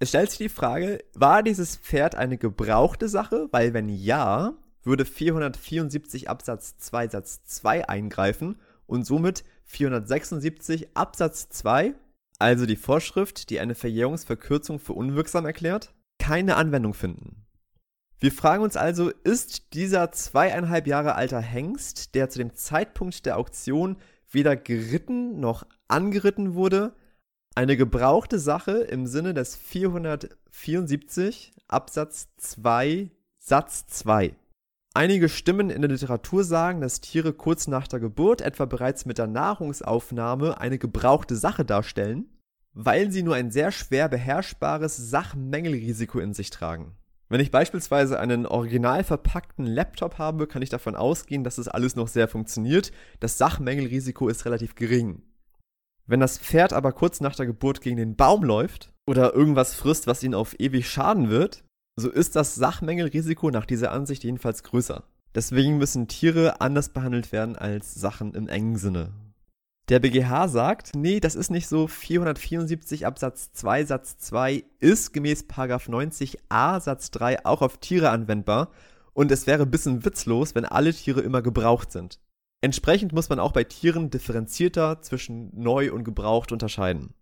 Es 0.00 0.10
stellt 0.10 0.28
sich 0.28 0.38
die 0.38 0.48
Frage, 0.50 1.02
war 1.14 1.42
dieses 1.42 1.78
Pferd 1.78 2.16
eine 2.16 2.36
gebrauchte 2.36 3.08
Sache? 3.08 3.48
Weil 3.50 3.72
wenn 3.72 3.88
ja, 3.88 4.58
würde 4.82 5.06
474 5.06 6.28
Absatz 6.28 6.76
2 6.76 7.08
Satz 7.08 7.44
2 7.46 7.88
eingreifen 7.88 8.58
und 8.88 9.04
somit 9.04 9.44
476 9.66 10.96
Absatz 10.96 11.48
2, 11.50 11.94
also 12.40 12.66
die 12.66 12.76
Vorschrift, 12.76 13.50
die 13.50 13.60
eine 13.60 13.76
Verjährungsverkürzung 13.76 14.80
für 14.80 14.94
unwirksam 14.94 15.46
erklärt, 15.46 15.94
keine 16.18 16.56
Anwendung 16.56 16.94
finden. 16.94 17.46
Wir 18.18 18.32
fragen 18.32 18.64
uns 18.64 18.76
also, 18.76 19.10
ist 19.22 19.74
dieser 19.74 20.10
zweieinhalb 20.10 20.88
Jahre 20.88 21.14
alter 21.14 21.40
Hengst, 21.40 22.16
der 22.16 22.28
zu 22.28 22.40
dem 22.40 22.54
Zeitpunkt 22.54 23.24
der 23.26 23.36
Auktion 23.38 23.96
weder 24.30 24.56
geritten 24.56 25.38
noch 25.38 25.64
angeritten 25.86 26.54
wurde, 26.54 26.96
eine 27.54 27.76
gebrauchte 27.76 28.40
Sache 28.40 28.78
im 28.78 29.06
Sinne 29.06 29.34
des 29.34 29.54
474 29.54 31.52
Absatz 31.68 32.28
2 32.38 33.10
Satz 33.38 33.86
2? 33.86 34.34
Einige 34.98 35.28
Stimmen 35.28 35.70
in 35.70 35.80
der 35.80 35.92
Literatur 35.92 36.42
sagen, 36.42 36.80
dass 36.80 37.00
Tiere 37.00 37.32
kurz 37.32 37.68
nach 37.68 37.86
der 37.86 38.00
Geburt, 38.00 38.40
etwa 38.40 38.64
bereits 38.64 39.06
mit 39.06 39.18
der 39.18 39.28
Nahrungsaufnahme, 39.28 40.60
eine 40.60 40.76
gebrauchte 40.76 41.36
Sache 41.36 41.64
darstellen, 41.64 42.26
weil 42.72 43.12
sie 43.12 43.22
nur 43.22 43.36
ein 43.36 43.52
sehr 43.52 43.70
schwer 43.70 44.08
beherrschbares 44.08 44.96
Sachmängelrisiko 44.96 46.18
in 46.18 46.34
sich 46.34 46.50
tragen. 46.50 46.96
Wenn 47.28 47.38
ich 47.40 47.52
beispielsweise 47.52 48.18
einen 48.18 48.44
original 48.44 49.04
verpackten 49.04 49.66
Laptop 49.66 50.18
habe, 50.18 50.48
kann 50.48 50.62
ich 50.62 50.68
davon 50.68 50.96
ausgehen, 50.96 51.44
dass 51.44 51.58
es 51.58 51.68
alles 51.68 51.94
noch 51.94 52.08
sehr 52.08 52.26
funktioniert. 52.26 52.90
Das 53.20 53.38
Sachmängelrisiko 53.38 54.26
ist 54.26 54.46
relativ 54.46 54.74
gering. 54.74 55.22
Wenn 56.08 56.18
das 56.18 56.40
Pferd 56.40 56.72
aber 56.72 56.90
kurz 56.90 57.20
nach 57.20 57.36
der 57.36 57.46
Geburt 57.46 57.82
gegen 57.82 57.98
den 57.98 58.16
Baum 58.16 58.42
läuft 58.42 58.92
oder 59.06 59.32
irgendwas 59.32 59.76
frisst, 59.76 60.08
was 60.08 60.24
ihn 60.24 60.34
auf 60.34 60.58
ewig 60.58 60.90
schaden 60.90 61.30
wird, 61.30 61.62
so 61.98 62.10
ist 62.10 62.36
das 62.36 62.54
Sachmängelrisiko 62.54 63.50
nach 63.50 63.66
dieser 63.66 63.92
Ansicht 63.92 64.24
jedenfalls 64.24 64.62
größer. 64.62 65.04
Deswegen 65.34 65.78
müssen 65.78 66.08
Tiere 66.08 66.60
anders 66.60 66.90
behandelt 66.90 67.32
werden 67.32 67.56
als 67.56 67.94
Sachen 67.94 68.34
im 68.34 68.48
engen 68.48 68.76
Sinne. 68.76 69.12
Der 69.88 70.00
BGH 70.00 70.48
sagt, 70.48 70.94
nee, 70.94 71.18
das 71.18 71.34
ist 71.34 71.50
nicht 71.50 71.66
so. 71.66 71.86
474 71.86 73.06
Absatz 73.06 73.52
2 73.52 73.84
Satz 73.84 74.18
2 74.18 74.64
ist 74.80 75.12
gemäß 75.12 75.44
90a 75.44 76.80
Satz 76.80 77.10
3 77.10 77.44
auch 77.46 77.62
auf 77.62 77.78
Tiere 77.78 78.10
anwendbar 78.10 78.70
und 79.14 79.32
es 79.32 79.46
wäre 79.46 79.62
ein 79.62 79.70
bisschen 79.70 80.04
witzlos, 80.04 80.54
wenn 80.54 80.66
alle 80.66 80.92
Tiere 80.92 81.22
immer 81.22 81.42
gebraucht 81.42 81.90
sind. 81.90 82.20
Entsprechend 82.60 83.12
muss 83.12 83.28
man 83.28 83.40
auch 83.40 83.52
bei 83.52 83.64
Tieren 83.64 84.10
differenzierter 84.10 85.00
zwischen 85.02 85.50
neu 85.58 85.92
und 85.92 86.04
gebraucht 86.04 86.52
unterscheiden. 86.52 87.14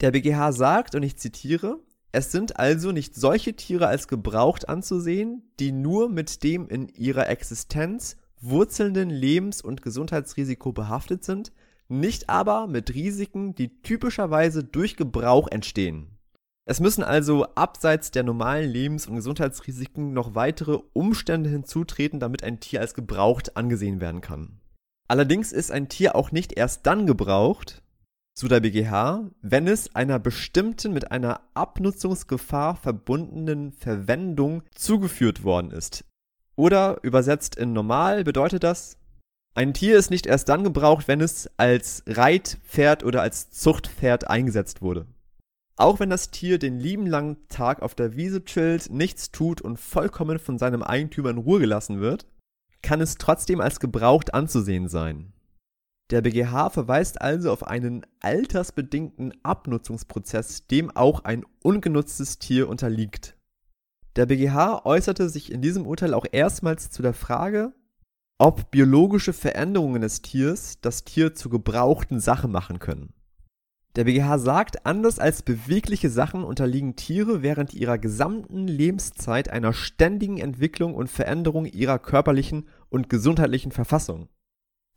Der 0.00 0.10
BGH 0.10 0.52
sagt, 0.52 0.94
und 0.94 1.02
ich 1.02 1.16
zitiere, 1.16 1.78
es 2.12 2.32
sind 2.32 2.58
also 2.58 2.90
nicht 2.92 3.14
solche 3.14 3.54
Tiere 3.54 3.86
als 3.86 4.08
gebraucht 4.08 4.68
anzusehen, 4.68 5.42
die 5.60 5.72
nur 5.72 6.08
mit 6.08 6.42
dem 6.42 6.68
in 6.68 6.88
ihrer 6.88 7.28
Existenz 7.28 8.16
wurzelnden 8.40 9.10
Lebens- 9.10 9.62
und 9.62 9.82
Gesundheitsrisiko 9.82 10.72
behaftet 10.72 11.24
sind, 11.24 11.52
nicht 11.88 12.28
aber 12.28 12.66
mit 12.66 12.94
Risiken, 12.94 13.54
die 13.54 13.82
typischerweise 13.82 14.64
durch 14.64 14.96
Gebrauch 14.96 15.48
entstehen. 15.48 16.18
Es 16.64 16.80
müssen 16.80 17.02
also 17.02 17.46
abseits 17.54 18.10
der 18.10 18.22
normalen 18.22 18.70
Lebens- 18.70 19.06
und 19.06 19.16
Gesundheitsrisiken 19.16 20.12
noch 20.12 20.34
weitere 20.34 20.78
Umstände 20.92 21.50
hinzutreten, 21.50 22.20
damit 22.20 22.44
ein 22.44 22.60
Tier 22.60 22.80
als 22.80 22.94
gebraucht 22.94 23.56
angesehen 23.56 24.00
werden 24.00 24.20
kann. 24.20 24.60
Allerdings 25.08 25.50
ist 25.52 25.72
ein 25.72 25.88
Tier 25.88 26.14
auch 26.14 26.30
nicht 26.30 26.52
erst 26.52 26.86
dann 26.86 27.06
gebraucht, 27.06 27.82
so 28.34 28.48
der 28.48 28.60
BGH, 28.60 29.30
wenn 29.42 29.66
es 29.66 29.94
einer 29.94 30.18
bestimmten 30.18 30.92
mit 30.92 31.10
einer 31.12 31.40
Abnutzungsgefahr 31.54 32.76
verbundenen 32.76 33.72
Verwendung 33.72 34.62
zugeführt 34.74 35.44
worden 35.44 35.70
ist. 35.70 36.04
Oder 36.56 36.98
übersetzt 37.02 37.56
in 37.56 37.72
normal 37.72 38.24
bedeutet 38.24 38.64
das, 38.64 38.98
ein 39.54 39.74
Tier 39.74 39.98
ist 39.98 40.10
nicht 40.10 40.26
erst 40.26 40.48
dann 40.48 40.62
gebraucht, 40.62 41.08
wenn 41.08 41.20
es 41.20 41.50
als 41.56 42.04
Reitpferd 42.06 43.04
oder 43.04 43.22
als 43.22 43.50
Zuchtpferd 43.50 44.28
eingesetzt 44.30 44.80
wurde. 44.80 45.06
Auch 45.76 45.98
wenn 45.98 46.10
das 46.10 46.30
Tier 46.30 46.58
den 46.58 46.78
lieben 46.78 47.06
langen 47.06 47.48
Tag 47.48 47.82
auf 47.82 47.94
der 47.94 48.14
Wiese 48.14 48.44
chillt, 48.44 48.90
nichts 48.90 49.32
tut 49.32 49.60
und 49.60 49.78
vollkommen 49.78 50.38
von 50.38 50.58
seinem 50.58 50.82
Eigentümer 50.82 51.30
in 51.30 51.38
Ruhe 51.38 51.58
gelassen 51.58 52.00
wird, 52.00 52.26
kann 52.82 53.00
es 53.00 53.16
trotzdem 53.16 53.60
als 53.60 53.80
gebraucht 53.80 54.34
anzusehen 54.34 54.88
sein. 54.88 55.32
Der 56.10 56.22
BGH 56.22 56.70
verweist 56.70 57.20
also 57.20 57.52
auf 57.52 57.64
einen 57.64 58.04
altersbedingten 58.20 59.32
Abnutzungsprozess, 59.44 60.66
dem 60.66 60.90
auch 60.90 61.24
ein 61.24 61.44
ungenutztes 61.62 62.40
Tier 62.40 62.68
unterliegt. 62.68 63.36
Der 64.16 64.26
BGH 64.26 64.84
äußerte 64.84 65.28
sich 65.28 65.52
in 65.52 65.62
diesem 65.62 65.86
Urteil 65.86 66.14
auch 66.14 66.26
erstmals 66.32 66.90
zu 66.90 67.00
der 67.00 67.14
Frage, 67.14 67.72
ob 68.38 68.72
biologische 68.72 69.32
Veränderungen 69.32 70.02
des 70.02 70.20
Tiers 70.20 70.80
das 70.80 71.04
Tier 71.04 71.36
zur 71.36 71.52
gebrauchten 71.52 72.18
Sache 72.18 72.48
machen 72.48 72.80
können. 72.80 73.12
Der 73.94 74.04
BGH 74.04 74.38
sagt, 74.38 74.86
anders 74.86 75.20
als 75.20 75.42
bewegliche 75.42 76.10
Sachen 76.10 76.42
unterliegen 76.42 76.96
Tiere 76.96 77.42
während 77.42 77.72
ihrer 77.72 77.98
gesamten 77.98 78.66
Lebenszeit 78.66 79.48
einer 79.48 79.72
ständigen 79.72 80.38
Entwicklung 80.38 80.94
und 80.94 81.08
Veränderung 81.08 81.66
ihrer 81.66 82.00
körperlichen 82.00 82.68
und 82.88 83.08
gesundheitlichen 83.08 83.70
Verfassung. 83.70 84.28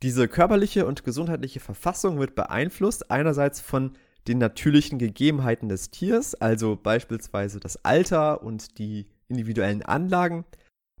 Diese 0.02 0.28
körperliche 0.28 0.86
und 0.86 1.04
gesundheitliche 1.04 1.60
Verfassung 1.60 2.18
wird 2.18 2.34
beeinflusst 2.34 3.10
einerseits 3.10 3.60
von 3.60 3.96
den 4.28 4.38
natürlichen 4.38 4.98
Gegebenheiten 4.98 5.68
des 5.68 5.90
Tiers, 5.90 6.34
also 6.34 6.76
beispielsweise 6.76 7.60
das 7.60 7.84
Alter 7.84 8.42
und 8.42 8.78
die 8.78 9.06
individuellen 9.28 9.82
Anlagen, 9.82 10.44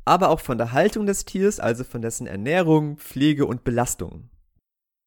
aber 0.04 0.28
auch 0.30 0.40
von 0.40 0.58
der 0.58 0.72
Haltung 0.72 1.06
des 1.06 1.24
Tiers, 1.24 1.60
also 1.60 1.84
von 1.84 2.02
dessen 2.02 2.26
Ernährung, 2.26 2.98
Pflege 2.98 3.46
und 3.46 3.64
Belastung. 3.64 4.28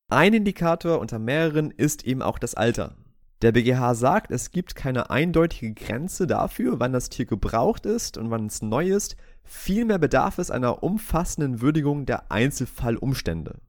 Ein 0.09 0.33
Indikator 0.33 0.99
unter 0.99 1.19
mehreren 1.19 1.71
ist 1.71 2.05
eben 2.05 2.21
auch 2.21 2.39
das 2.39 2.55
Alter. 2.55 2.95
Der 3.43 3.51
BGH 3.51 3.93
sagt, 3.93 4.31
es 4.31 4.51
gibt 4.51 4.75
keine 4.75 5.11
eindeutige 5.11 5.73
Grenze 5.73 6.25
dafür, 6.25 6.79
wann 6.79 6.93
das 6.93 7.09
Tier 7.09 7.25
gebraucht 7.25 7.85
ist 7.85 8.17
und 8.17 8.31
wann 8.31 8.47
es 8.47 8.63
neu 8.63 8.87
ist, 8.87 9.15
vielmehr 9.43 9.99
bedarf 9.99 10.39
es 10.39 10.49
einer 10.49 10.81
umfassenden 10.81 11.61
Würdigung 11.61 12.07
der 12.07 12.31
Einzelfallumstände. 12.31 13.59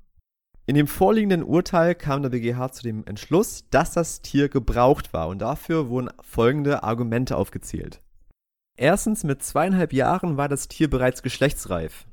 In 0.69 0.75
dem 0.75 0.87
vorliegenden 0.87 1.45
Urteil 1.45 1.95
kam 1.95 2.21
der 2.21 2.29
BGH 2.29 2.73
zu 2.73 2.83
dem 2.83 3.03
Entschluss, 3.07 3.65
dass 3.71 3.93
das 3.93 4.21
Tier 4.21 4.51
gebraucht 4.51 5.15
war 5.15 5.29
und 5.29 5.39
dafür 5.39 5.89
wurden 5.89 6.11
folgende 6.21 6.83
Argumente 6.83 7.39
aufgezählt. 7.39 8.03
Erstens, 8.77 9.25
mit 9.25 9.43
zweieinhalb 9.43 9.95
Jahren 9.95 10.37
war 10.37 10.47
das 10.47 10.69
Tier 10.69 10.91
bereits 10.91 11.23
geschlechtsreif. 11.23 12.07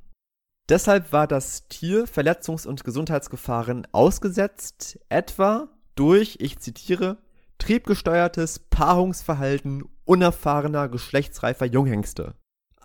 Deshalb 0.70 1.12
war 1.12 1.28
das 1.28 1.68
Tier 1.68 2.06
Verletzungs- 2.06 2.66
und 2.66 2.86
Gesundheitsgefahren 2.86 3.90
ausgesetzt, 3.92 5.00
etwa 5.10 5.68
durch, 5.96 6.38
ich 6.40 6.58
zitiere, 6.60 7.18
triebgesteuertes 7.58 8.60
Paarungsverhalten 8.60 9.84
unerfahrener 10.06 10.88
geschlechtsreifer 10.88 11.66
Junghengste. 11.66 12.36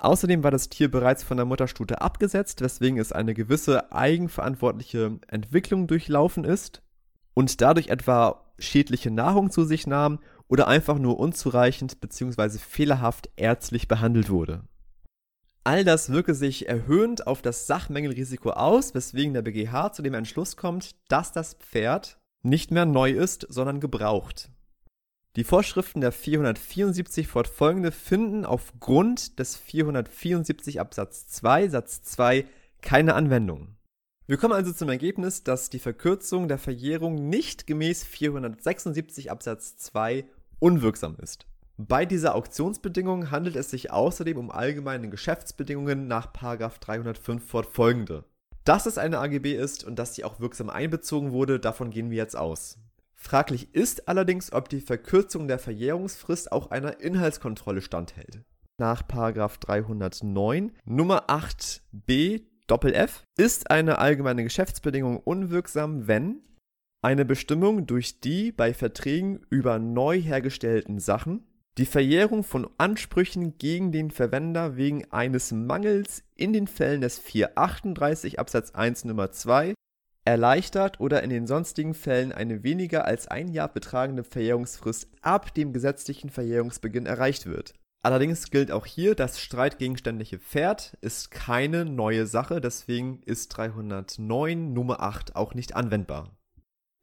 Außerdem 0.00 0.42
war 0.42 0.50
das 0.50 0.70
Tier 0.70 0.90
bereits 0.90 1.22
von 1.22 1.36
der 1.36 1.44
Mutterstute 1.44 2.00
abgesetzt, 2.00 2.62
weswegen 2.62 2.98
es 2.98 3.12
eine 3.12 3.34
gewisse 3.34 3.92
eigenverantwortliche 3.92 5.20
Entwicklung 5.28 5.86
durchlaufen 5.86 6.44
ist 6.44 6.82
und 7.34 7.60
dadurch 7.60 7.88
etwa 7.88 8.46
schädliche 8.58 9.10
Nahrung 9.10 9.50
zu 9.50 9.64
sich 9.64 9.86
nahm 9.86 10.18
oder 10.48 10.68
einfach 10.68 10.98
nur 10.98 11.20
unzureichend 11.20 12.00
bzw. 12.00 12.58
fehlerhaft 12.58 13.28
ärztlich 13.36 13.88
behandelt 13.88 14.30
wurde. 14.30 14.62
All 15.64 15.84
das 15.84 16.10
wirke 16.10 16.34
sich 16.34 16.66
erhöhend 16.66 17.26
auf 17.26 17.42
das 17.42 17.66
Sachmängelrisiko 17.66 18.52
aus, 18.52 18.94
weswegen 18.94 19.34
der 19.34 19.42
BGH 19.42 19.92
zu 19.92 20.00
dem 20.00 20.14
Entschluss 20.14 20.56
kommt, 20.56 20.96
dass 21.08 21.32
das 21.32 21.54
Pferd 21.54 22.18
nicht 22.42 22.70
mehr 22.70 22.86
neu 22.86 23.10
ist, 23.10 23.46
sondern 23.50 23.80
gebraucht. 23.80 24.50
Die 25.36 25.44
Vorschriften 25.44 26.00
der 26.00 26.10
474 26.10 27.28
fortfolgende 27.28 27.92
finden 27.92 28.44
aufgrund 28.44 29.38
des 29.38 29.56
474 29.56 30.80
Absatz 30.80 31.28
2 31.28 31.68
Satz 31.68 32.02
2 32.02 32.46
keine 32.82 33.14
Anwendung. 33.14 33.76
Wir 34.26 34.38
kommen 34.38 34.54
also 34.54 34.72
zum 34.72 34.88
Ergebnis, 34.88 35.44
dass 35.44 35.70
die 35.70 35.78
Verkürzung 35.78 36.48
der 36.48 36.58
Verjährung 36.58 37.28
nicht 37.28 37.68
gemäß 37.68 38.02
476 38.02 39.30
Absatz 39.30 39.76
2 39.76 40.24
unwirksam 40.58 41.16
ist. 41.22 41.46
Bei 41.76 42.04
dieser 42.04 42.34
Auktionsbedingung 42.34 43.30
handelt 43.30 43.54
es 43.54 43.70
sich 43.70 43.92
außerdem 43.92 44.36
um 44.36 44.50
allgemeine 44.50 45.10
Geschäftsbedingungen 45.10 46.08
nach 46.08 46.26
305 46.26 47.48
fortfolgende. 47.48 48.24
Dass 48.64 48.86
es 48.86 48.98
eine 48.98 49.20
AGB 49.20 49.54
ist 49.54 49.84
und 49.84 49.96
dass 49.96 50.16
sie 50.16 50.24
auch 50.24 50.40
wirksam 50.40 50.70
einbezogen 50.70 51.30
wurde, 51.30 51.60
davon 51.60 51.90
gehen 51.90 52.10
wir 52.10 52.18
jetzt 52.18 52.36
aus. 52.36 52.78
Fraglich 53.22 53.74
ist 53.74 54.08
allerdings, 54.08 54.50
ob 54.52 54.70
die 54.70 54.80
Verkürzung 54.80 55.46
der 55.46 55.58
Verjährungsfrist 55.58 56.50
auch 56.50 56.70
einer 56.70 57.00
Inhaltskontrolle 57.00 57.82
standhält. 57.82 58.40
Nach 58.78 59.02
309 59.02 60.72
Nummer 60.86 61.28
8b 61.28 62.42
Doppel-F 62.66 63.24
ist 63.36 63.70
eine 63.70 63.98
allgemeine 63.98 64.42
Geschäftsbedingung 64.42 65.18
unwirksam, 65.18 66.08
wenn 66.08 66.40
eine 67.02 67.24
Bestimmung, 67.24 67.86
durch 67.86 68.20
die 68.20 68.52
bei 68.52 68.72
Verträgen 68.72 69.44
über 69.50 69.78
neu 69.78 70.18
hergestellten 70.18 70.98
Sachen 70.98 71.44
die 71.78 71.86
Verjährung 71.86 72.42
von 72.42 72.68
Ansprüchen 72.78 73.58
gegen 73.58 73.92
den 73.92 74.10
Verwender 74.10 74.76
wegen 74.76 75.10
eines 75.12 75.52
Mangels 75.52 76.24
in 76.36 76.52
den 76.52 76.66
Fällen 76.66 77.00
des 77.00 77.18
438 77.18 78.38
Absatz 78.38 78.72
1 78.72 79.04
Nummer 79.04 79.30
2 79.30 79.74
erleichtert 80.30 81.00
oder 81.00 81.22
in 81.22 81.30
den 81.30 81.46
sonstigen 81.46 81.94
Fällen 81.94 82.32
eine 82.32 82.62
weniger 82.62 83.04
als 83.04 83.28
ein 83.28 83.48
Jahr 83.48 83.68
betragende 83.68 84.24
Verjährungsfrist 84.24 85.08
ab 85.22 85.54
dem 85.54 85.72
gesetzlichen 85.72 86.30
Verjährungsbeginn 86.30 87.06
erreicht 87.06 87.46
wird. 87.46 87.74
Allerdings 88.02 88.50
gilt 88.50 88.72
auch 88.72 88.86
hier, 88.86 89.14
das 89.14 89.40
streitgegenständliche 89.40 90.38
Pferd 90.38 90.96
ist 91.02 91.30
keine 91.30 91.84
neue 91.84 92.26
Sache, 92.26 92.60
deswegen 92.60 93.22
ist 93.24 93.48
309 93.48 94.72
Nummer 94.72 95.00
8 95.00 95.36
auch 95.36 95.54
nicht 95.54 95.76
anwendbar. 95.76 96.30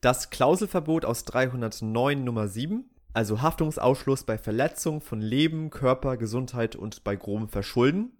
Das 0.01 0.29
Klauselverbot 0.29 1.05
aus 1.05 1.23
309 1.25 2.23
Nummer 2.23 2.47
7 2.47 2.89
also 3.17 3.41
Haftungsausschluss 3.41 4.25
bei 4.25 4.37
Verletzung 4.37 5.01
von 5.01 5.21
Leben, 5.21 5.71
Körper, 5.71 6.17
Gesundheit 6.17 6.75
und 6.75 7.03
bei 7.03 7.15
grobem 7.15 7.49
Verschulden, 7.49 8.11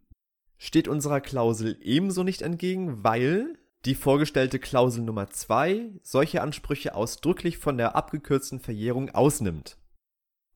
steht 0.58 0.88
unserer 0.88 1.22
Klausel 1.22 1.78
ebenso 1.82 2.24
nicht 2.24 2.42
entgegen, 2.42 3.04
weil 3.04 3.60
die 3.88 3.96
vorgestellte 3.96 4.60
Klausel 4.60 5.02
Nummer 5.02 5.30
2 5.30 5.92
solche 6.04 6.42
Ansprüche 6.42 6.94
ausdrücklich 6.94 7.58
von 7.58 7.78
der 7.78 7.96
abgekürzten 7.96 8.60
Verjährung 8.60 9.12
ausnimmt. 9.12 9.78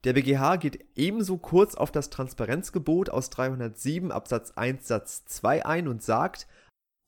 Der 0.04 0.12
BGH 0.12 0.56
geht 0.56 0.84
ebenso 0.96 1.38
kurz 1.38 1.74
auf 1.74 1.90
das 1.90 2.10
Transparenzgebot 2.10 3.08
aus 3.08 3.30
307 3.30 4.12
Absatz 4.12 4.50
1 4.50 4.86
Satz 4.86 5.24
2 5.24 5.64
ein 5.64 5.88
und 5.88 6.02
sagt, 6.02 6.46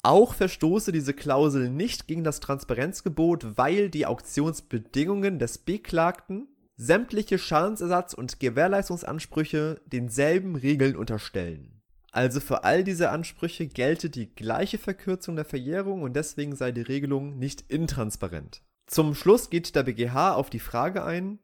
auch 0.02 0.32
verstoße 0.32 0.92
diese 0.92 1.12
Klausel 1.12 1.68
nicht 1.68 2.08
gegen 2.08 2.24
das 2.24 2.40
Transparenzgebot, 2.40 3.58
weil 3.58 3.90
die 3.90 4.06
Auktionsbedingungen 4.06 5.38
des 5.38 5.58
Beklagten 5.58 6.48
sämtliche 6.76 7.38
Schadensersatz- 7.38 8.14
und 8.14 8.40
Gewährleistungsansprüche 8.40 9.82
denselben 9.84 10.56
Regeln 10.56 10.96
unterstellen. 10.96 11.73
Also 12.14 12.38
für 12.38 12.62
all 12.62 12.84
diese 12.84 13.10
Ansprüche 13.10 13.66
gelte 13.66 14.08
die 14.08 14.32
gleiche 14.32 14.78
Verkürzung 14.78 15.34
der 15.34 15.44
Verjährung 15.44 16.02
und 16.02 16.14
deswegen 16.14 16.54
sei 16.54 16.70
die 16.70 16.80
Regelung 16.80 17.40
nicht 17.40 17.64
intransparent. 17.68 18.62
Zum 18.86 19.16
Schluss 19.16 19.50
geht 19.50 19.74
der 19.74 19.82
BGH 19.82 20.34
auf 20.34 20.48
die 20.48 20.60
Frage 20.60 21.04
ein, 21.04 21.40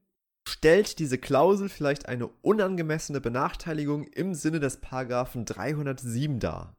stellt 0.47 1.01
diese 1.01 1.19
Klausel 1.19 1.69
vielleicht 1.69 2.09
eine 2.09 2.29
unangemessene 2.29 3.21
Benachteiligung 3.21 4.05
im 4.05 4.33
Sinne 4.33 4.61
des 4.61 4.77
Paragraphen 4.77 5.45
307 5.45 6.39
dar? 6.39 6.77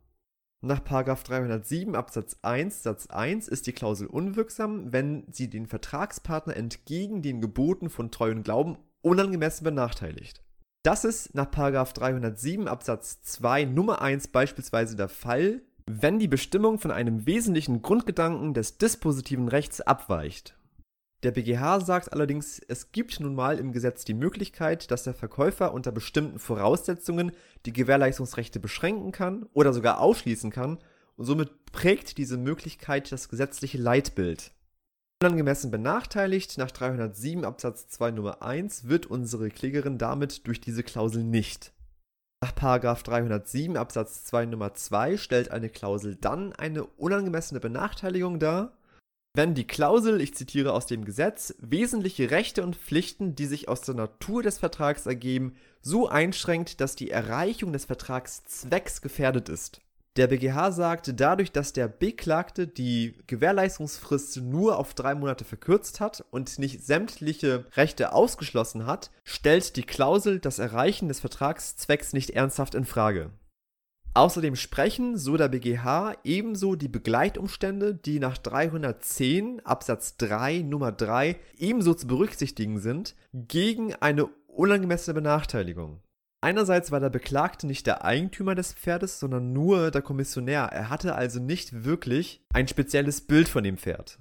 Nach 0.62 0.80
307 0.80 1.93
Absatz 1.93 2.38
1 2.43 2.84
Satz 2.84 3.08
1 3.08 3.49
ist 3.49 3.67
die 3.67 3.73
Klausel 3.73 4.08
unwirksam, 4.08 4.93
wenn 4.93 5.25
sie 5.34 5.49
den 5.49 5.65
Vertragspartner 5.65 6.56
entgegen 6.56 7.21
den 7.21 7.41
Geboten 7.41 7.89
von 7.89 8.10
Treu 8.10 8.32
und 8.32 8.43
Glauben 8.43 8.77
unangemessen 9.01 9.65
benachteiligt. 9.65 10.41
Das 10.84 11.06
ist 11.06 11.36
nach 11.36 11.46
307 11.46 12.67
Absatz 12.67 13.22
2 13.22 13.65
Nummer 13.65 14.02
1 14.02 14.30
beispielsweise 14.30 14.96
der 14.96 15.10
Fall, 15.10 15.62
wenn 15.86 16.17
die 16.17 16.28
Bestimmung 16.28 16.80
von 16.80 16.89
einem 16.89 17.28
wesentlichen 17.28 17.84
Grundgedanken 17.84 18.56
des 18.56 18.80
dispositiven 18.80 19.48
Rechts 19.48 19.82
abweicht. 19.82 20.58
Der 21.22 21.30
BGH 21.30 21.82
sagt 21.82 22.13
allerdings, 22.13 22.60
es 22.67 22.91
gibt 22.91 23.20
nun 23.20 23.36
mal 23.36 23.60
im 23.60 23.74
Gesetz 23.74 24.06
die 24.06 24.15
Möglichkeit, 24.15 24.89
dass 24.89 25.04
der 25.04 25.13
Verkäufer 25.13 25.72
unter 25.72 25.91
bestimmten 25.91 26.39
Voraussetzungen 26.39 27.32
die 27.67 27.74
Gewährleistungsrechte 27.74 28.60
beschränken 28.60 29.12
kann 29.12 29.46
oder 29.54 29.74
sogar 29.74 30.00
ausschließen 30.00 30.50
kann 30.50 30.80
und 31.15 31.26
somit 31.26 31.72
prägt 31.72 32.17
diese 32.17 32.38
Möglichkeit 32.38 33.12
das 33.12 33.30
gesetzliche 33.30 33.78
Leitbild. 33.78 34.52
Unangemessen 35.21 35.69
benachteiligt 35.69 36.57
nach 36.57 36.71
307 36.71 37.45
Absatz 37.45 37.88
2 37.89 38.10
Nummer 38.10 38.41
1 38.41 38.88
wird 38.88 39.05
unsere 39.05 39.49
Klägerin 39.49 39.99
damit 39.99 40.47
durch 40.47 40.60
diese 40.60 40.81
Klausel 40.81 41.23
nicht. 41.23 41.73
Nach 42.43 42.51
307 42.51 43.77
Absatz 43.77 44.23
2 44.23 44.47
Nummer 44.47 44.73
2 44.73 45.17
stellt 45.17 45.51
eine 45.51 45.69
Klausel 45.69 46.15
dann 46.15 46.53
eine 46.53 46.86
unangemessene 46.86 47.60
Benachteiligung 47.60 48.39
dar, 48.39 48.75
wenn 49.36 49.53
die 49.53 49.67
Klausel, 49.67 50.19
ich 50.21 50.34
zitiere 50.34 50.73
aus 50.73 50.88
dem 50.88 51.05
Gesetz, 51.05 51.53
wesentliche 51.60 52.31
Rechte 52.31 52.63
und 52.63 52.75
Pflichten, 52.75 53.36
die 53.36 53.45
sich 53.45 53.69
aus 53.69 53.81
der 53.81 53.93
Natur 53.93 54.41
des 54.41 54.57
Vertrags 54.57 55.05
ergeben, 55.05 55.55
so 55.84 56.10
einschränkt, 56.10 56.81
dass 56.81 56.95
die 56.95 57.12
Erreichung 57.12 57.73
des 57.73 57.86
Vertragszwecks 57.86 59.03
gefährdet 59.03 59.49
ist. 59.49 59.81
Der 60.17 60.28
BGH 60.28 60.74
sagt, 60.74 61.13
dadurch, 61.21 61.54
dass 61.54 61.71
der 61.71 61.88
Beklagte 61.88 62.67
die 62.67 63.15
Gewährleistungsfrist 63.28 64.41
nur 64.41 64.78
auf 64.78 64.93
drei 64.93 65.15
Monate 65.15 65.45
verkürzt 65.45 66.02
hat 66.02 66.26
und 66.32 66.60
nicht 66.60 66.84
sämtliche 66.84 67.65
Rechte 67.78 68.12
ausgeschlossen 68.12 68.86
hat, 68.86 69.12
stellt 69.24 69.78
die 69.78 69.84
Klausel 69.84 70.39
das 70.39 70.60
Erreichen 70.60 71.08
des 71.08 71.21
Vertragszwecks 71.21 72.12
nicht 72.12 72.32
ernsthaft 72.32 72.76
in 72.76 72.84
Frage. 72.84 73.32
Außerdem 74.13 74.58
sprechen, 74.58 75.17
so 75.17 75.38
der 75.38 75.47
BGH, 75.47 76.17
ebenso 76.26 76.76
die 76.76 76.89
Begleitumstände, 76.89 77.95
die 77.95 78.19
nach 78.19 78.38
310 78.38 79.65
Absatz 79.65 80.17
3 80.17 80.60
Nummer 80.63 80.91
3 80.91 81.38
ebenso 81.58 81.93
zu 81.93 82.08
berücksichtigen 82.08 82.80
sind, 82.80 83.15
gegen 83.32 83.95
eine 83.95 84.26
unangemessene 84.47 85.13
Benachteiligung. 85.13 86.02
Einerseits 86.43 86.91
war 86.91 86.99
der 86.99 87.12
Beklagte 87.12 87.67
nicht 87.67 87.86
der 87.86 88.04
Eigentümer 88.04 88.56
des 88.56 88.73
Pferdes, 88.73 89.19
sondern 89.19 89.54
nur 89.54 89.91
der 89.91 90.01
Kommissionär. 90.01 90.63
Er 90.63 90.89
hatte 90.89 91.13
also 91.13 91.39
nicht 91.39 91.84
wirklich 91.84 92.43
ein 92.51 92.67
spezielles 92.67 93.21
Bild 93.21 93.47
von 93.47 93.63
dem 93.63 93.77
Pferd. 93.77 94.17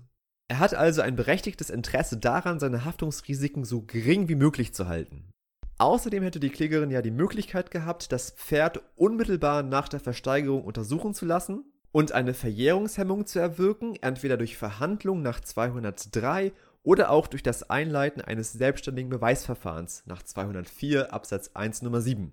Er 0.48 0.58
hat 0.58 0.74
also 0.74 1.00
ein 1.00 1.16
berechtigtes 1.16 1.70
Interesse 1.70 2.18
daran, 2.18 2.60
seine 2.60 2.84
Haftungsrisiken 2.84 3.64
so 3.64 3.82
gering 3.82 4.28
wie 4.28 4.34
möglich 4.34 4.74
zu 4.74 4.86
halten. 4.86 5.30
Außerdem 5.78 6.22
hätte 6.22 6.40
die 6.40 6.50
Klägerin 6.50 6.90
ja 6.90 7.00
die 7.00 7.10
Möglichkeit 7.10 7.70
gehabt, 7.70 8.12
das 8.12 8.32
Pferd 8.32 8.82
unmittelbar 8.96 9.62
nach 9.62 9.88
der 9.88 10.00
Versteigerung 10.00 10.64
untersuchen 10.64 11.14
zu 11.14 11.24
lassen 11.24 11.64
und 11.90 12.12
eine 12.12 12.34
Verjährungshemmung 12.34 13.24
zu 13.24 13.38
erwirken, 13.38 13.96
entweder 14.02 14.36
durch 14.36 14.58
Verhandlung 14.58 15.22
nach 15.22 15.40
203 15.40 16.52
oder 16.82 17.10
auch 17.10 17.26
durch 17.26 17.42
das 17.42 17.68
Einleiten 17.68 18.20
eines 18.20 18.52
selbstständigen 18.52 19.10
Beweisverfahrens 19.10 20.04
nach 20.06 20.22
204 20.22 21.12
Absatz 21.12 21.50
1 21.54 21.82
Nummer 21.82 22.00
7. 22.00 22.32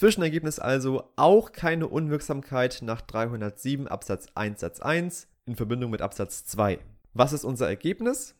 Zwischenergebnis 0.00 0.58
also 0.58 1.10
auch 1.16 1.52
keine 1.52 1.86
Unwirksamkeit 1.88 2.80
nach 2.82 3.00
307 3.00 3.86
Absatz 3.86 4.26
1 4.34 4.60
Satz 4.60 4.80
1 4.80 5.28
in 5.46 5.56
Verbindung 5.56 5.90
mit 5.90 6.02
Absatz 6.02 6.44
2. 6.46 6.78
Was 7.12 7.32
ist 7.32 7.44
unser 7.44 7.68
Ergebnis? 7.68 8.34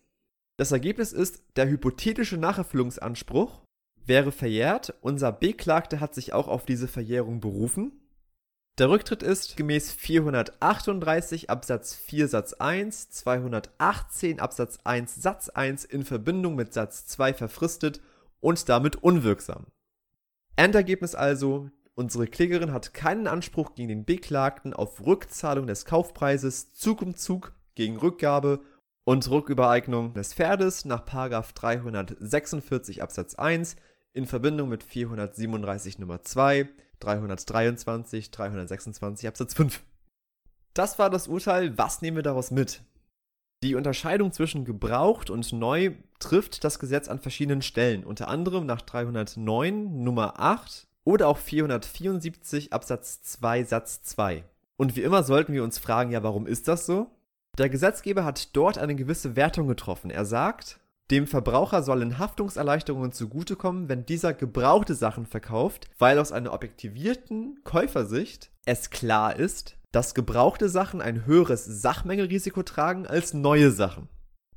Das 0.57 0.73
Ergebnis 0.73 1.13
ist, 1.13 1.43
der 1.57 1.69
hypothetische 1.69 2.37
Nacherfüllungsanspruch 2.37 3.63
wäre 4.05 4.33
verjährt. 4.33 4.95
Unser 5.01 5.33
Beklagter 5.33 6.01
hat 6.01 6.15
sich 6.15 6.33
auch 6.33 6.49
auf 6.49 6.65
diese 6.65 6.89
Verjährung 6.89 7.41
berufen. 7.41 7.93
Der 8.77 8.91
Rücktritt 8.91 9.23
ist 9.23 9.57
gemäß 9.57 9.93
438 9.93 11.49
Absatz 11.49 11.95
4 11.95 12.27
Satz 12.27 12.55
1, 12.55 13.09
218 13.11 14.41
Absatz 14.41 14.81
1 14.83 15.15
Satz 15.15 15.49
1 15.49 15.85
in 15.85 16.05
Verbindung 16.05 16.57
mit 16.57 16.73
Satz 16.73 17.07
2 17.07 17.35
verfristet 17.35 18.01
und 18.41 18.69
damit 18.69 18.97
unwirksam. 18.97 19.67
Endergebnis 20.57 21.15
also, 21.15 21.71
unsere 21.95 22.27
Klägerin 22.27 22.73
hat 22.73 22.95
keinen 22.95 23.29
Anspruch 23.29 23.77
gegen 23.77 23.91
den 23.91 24.05
Beklagten 24.05 24.73
auf 24.73 25.07
Rückzahlung 25.07 25.69
des 25.69 25.85
Kaufpreises 25.85 26.73
Zug 26.73 27.01
um 27.01 27.15
Zug 27.15 27.53
gegen 27.77 27.97
Rückgabe 27.97 28.59
und 29.05 29.31
Rückübereignung 29.31 30.15
des 30.15 30.35
Pferdes 30.35 30.85
nach 30.85 31.05
346 31.05 33.05
Absatz 33.05 33.37
1 33.37 33.77
in 34.15 34.27
Verbindung 34.27 34.69
mit 34.69 34.83
437 34.83 36.01
Nummer 36.01 36.23
2, 36.23 36.69
323, 37.05 38.31
326 38.31 39.29
Absatz 39.29 39.55
5. 39.55 39.83
Das 40.73 40.99
war 40.99 41.11
das 41.11 41.29
Urteil, 41.29 41.77
was 41.79 42.03
nehmen 42.03 42.17
wir 42.17 42.23
daraus 42.23 42.51
mit? 42.51 42.83
Die 43.63 43.75
Unterscheidung 43.75 44.33
zwischen 44.33 44.65
gebraucht 44.65 45.31
und 45.31 45.53
neu 45.53 45.93
trifft 46.19 46.65
das 46.65 46.79
Gesetz 46.79 47.09
an 47.09 47.21
verschiedenen 47.21 47.63
Stellen, 47.63 48.05
unter 48.05 48.29
anderem 48.29 48.67
nach 48.67 48.83
309 48.83 50.03
Nummer 50.03 50.39
8 50.39 50.87
oder 51.05 51.29
auch 51.29 51.39
474 51.39 52.73
Absatz 52.73 53.23
2 53.23 53.65
Satz 53.65 54.03
2. 54.03 54.45
Und 54.77 54.97
wie 54.97 55.03
immer 55.03 55.23
sollten 55.23 55.53
wir 55.53 55.63
uns 55.63 55.79
fragen, 55.79 56.11
ja, 56.11 56.23
warum 56.23 56.47
ist 56.47 56.69
das 56.69 56.87
so? 56.87 57.11
Der 57.57 57.69
Gesetzgeber 57.69 58.25
hat 58.25 58.57
dort 58.57 58.79
eine 58.79 58.97
gewisse 58.97 59.37
Wertung 59.37 59.69
getroffen. 59.69 60.11
Er 60.11 60.25
sagt, 60.25 60.81
dem 61.11 61.27
Verbraucher 61.27 61.83
sollen 61.83 62.19
Haftungserleichterungen 62.19 63.13
zugutekommen, 63.13 63.89
wenn 63.89 64.07
dieser 64.07 64.33
gebrauchte 64.33 64.95
Sachen 64.95 65.27
verkauft, 65.27 65.89
weil 65.99 66.19
aus 66.19 66.33
einer 66.33 66.53
objektivierten 66.53 67.61
Käufersicht 67.63 68.51
es 68.65 68.91
klar 68.91 69.37
ist, 69.37 69.77
dass 69.93 70.15
gebrauchte 70.15 70.69
Sachen 70.69 71.03
ein 71.03 71.27
höheres 71.27 71.65
Sachmängelrisiko 71.65 72.63
tragen 72.63 73.07
als 73.07 73.35
neue 73.35 73.71
Sachen. 73.71 74.09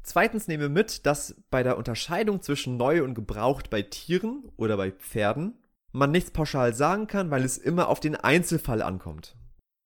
Zweitens 0.03 0.47
nehmen 0.47 0.63
wir 0.63 0.69
mit, 0.69 1.05
dass 1.05 1.35
bei 1.49 1.63
der 1.63 1.77
Unterscheidung 1.77 2.41
zwischen 2.41 2.77
neu 2.77 3.03
und 3.03 3.13
gebraucht 3.13 3.69
bei 3.69 3.81
Tieren 3.81 4.49
oder 4.55 4.77
bei 4.77 4.91
Pferden 4.91 5.57
man 5.91 6.11
nichts 6.11 6.31
pauschal 6.31 6.73
sagen 6.73 7.07
kann, 7.07 7.29
weil 7.29 7.43
es 7.43 7.57
immer 7.57 7.89
auf 7.89 7.99
den 7.99 8.15
Einzelfall 8.15 8.81
ankommt. 8.81 9.35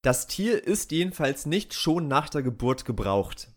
Das 0.03 0.27
Tier 0.27 0.63
ist 0.63 0.91
jedenfalls 0.91 1.45
nicht 1.45 1.73
schon 1.73 2.07
nach 2.07 2.29
der 2.29 2.43
Geburt 2.43 2.85
gebraucht. 2.85 3.49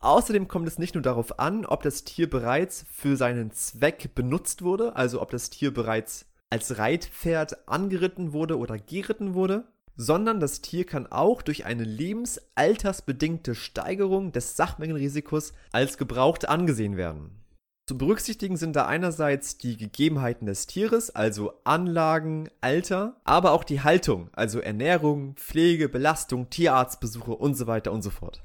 Außerdem 0.00 0.46
kommt 0.46 0.68
es 0.68 0.78
nicht 0.78 0.94
nur 0.94 1.02
darauf 1.02 1.40
an, 1.40 1.66
ob 1.66 1.82
das 1.82 2.04
Tier 2.04 2.30
bereits 2.30 2.86
für 2.90 3.16
seinen 3.16 3.50
Zweck 3.50 4.14
benutzt 4.14 4.62
wurde, 4.62 4.94
also 4.94 5.20
ob 5.20 5.30
das 5.30 5.50
Tier 5.50 5.74
bereits 5.74 6.26
als 6.50 6.78
Reitpferd 6.78 7.68
angeritten 7.68 8.32
wurde 8.32 8.58
oder 8.58 8.78
geritten 8.78 9.34
wurde, 9.34 9.64
sondern 9.96 10.38
das 10.38 10.60
Tier 10.60 10.86
kann 10.86 11.08
auch 11.08 11.42
durch 11.42 11.66
eine 11.66 11.82
lebensaltersbedingte 11.82 13.56
Steigerung 13.56 14.30
des 14.30 14.56
Sachmengenrisikos 14.56 15.52
als 15.72 15.98
gebraucht 15.98 16.48
angesehen 16.48 16.96
werden. 16.96 17.42
Zu 17.88 17.98
berücksichtigen 17.98 18.56
sind 18.56 18.76
da 18.76 18.86
einerseits 18.86 19.58
die 19.58 19.76
Gegebenheiten 19.76 20.46
des 20.46 20.66
Tieres, 20.68 21.10
also 21.10 21.54
Anlagen, 21.64 22.48
Alter, 22.60 23.16
aber 23.24 23.50
auch 23.52 23.64
die 23.64 23.80
Haltung, 23.80 24.28
also 24.32 24.60
Ernährung, 24.60 25.34
Pflege, 25.36 25.88
Belastung, 25.88 26.50
Tierarztbesuche 26.50 27.32
und 27.32 27.54
so 27.54 27.66
weiter 27.66 27.90
und 27.90 28.02
so 28.02 28.10
fort. 28.10 28.44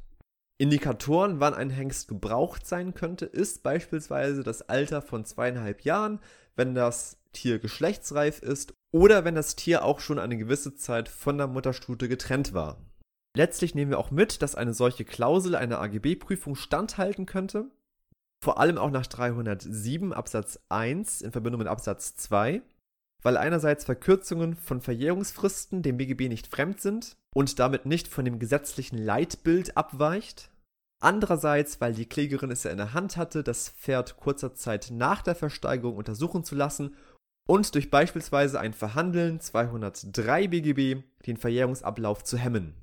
Indikatoren, 0.57 1.39
wann 1.39 1.53
ein 1.53 1.69
Hengst 1.69 2.07
gebraucht 2.07 2.65
sein 2.65 2.93
könnte, 2.93 3.25
ist 3.25 3.63
beispielsweise 3.63 4.43
das 4.43 4.69
Alter 4.69 5.01
von 5.01 5.25
zweieinhalb 5.25 5.81
Jahren, 5.81 6.19
wenn 6.55 6.75
das 6.75 7.17
Tier 7.33 7.59
geschlechtsreif 7.59 8.39
ist 8.39 8.73
oder 8.91 9.25
wenn 9.25 9.35
das 9.35 9.55
Tier 9.55 9.83
auch 9.83 9.99
schon 9.99 10.19
eine 10.19 10.37
gewisse 10.37 10.75
Zeit 10.75 11.09
von 11.09 11.37
der 11.37 11.47
Mutterstute 11.47 12.07
getrennt 12.07 12.53
war. 12.53 12.77
Letztlich 13.35 13.73
nehmen 13.73 13.89
wir 13.89 13.97
auch 13.97 14.11
mit, 14.11 14.43
dass 14.43 14.53
eine 14.53 14.75
solche 14.75 15.05
Klausel 15.05 15.55
einer 15.55 15.81
AGB-Prüfung 15.81 16.55
standhalten 16.55 17.25
könnte, 17.25 17.71
vor 18.43 18.59
allem 18.59 18.77
auch 18.77 18.91
nach 18.91 19.07
307 19.07 20.13
Absatz 20.13 20.59
1 20.69 21.21
in 21.21 21.31
Verbindung 21.31 21.59
mit 21.59 21.67
Absatz 21.67 22.15
2, 22.15 22.61
weil 23.23 23.37
einerseits 23.37 23.85
Verkürzungen 23.85 24.55
von 24.55 24.81
Verjährungsfristen 24.81 25.81
dem 25.81 25.97
BGB 25.97 26.29
nicht 26.29 26.47
fremd 26.47 26.81
sind 26.81 27.15
und 27.33 27.57
damit 27.57 27.85
nicht 27.85 28.07
von 28.07 28.25
dem 28.25 28.37
gesetzlichen 28.37 28.97
Leitbild 28.97 29.75
abweicht. 29.75 30.51
Andererseits, 31.01 31.81
weil 31.81 31.93
die 31.93 32.05
Klägerin 32.05 32.51
es 32.51 32.63
ja 32.63 32.71
in 32.71 32.77
der 32.77 32.93
Hand 32.93 33.17
hatte, 33.17 33.43
das 33.43 33.69
Pferd 33.69 34.17
kurzer 34.17 34.53
Zeit 34.53 34.89
nach 34.91 35.21
der 35.21 35.35
Versteigerung 35.35 35.97
untersuchen 35.97 36.43
zu 36.43 36.55
lassen 36.55 36.95
und 37.45 37.75
durch 37.75 37.89
beispielsweise 37.89 38.59
ein 38.59 38.73
Verhandeln 38.73 39.39
203 39.39 40.47
BGB 40.47 41.03
den 41.25 41.37
Verjährungsablauf 41.37 42.23
zu 42.23 42.37
hemmen. 42.37 42.75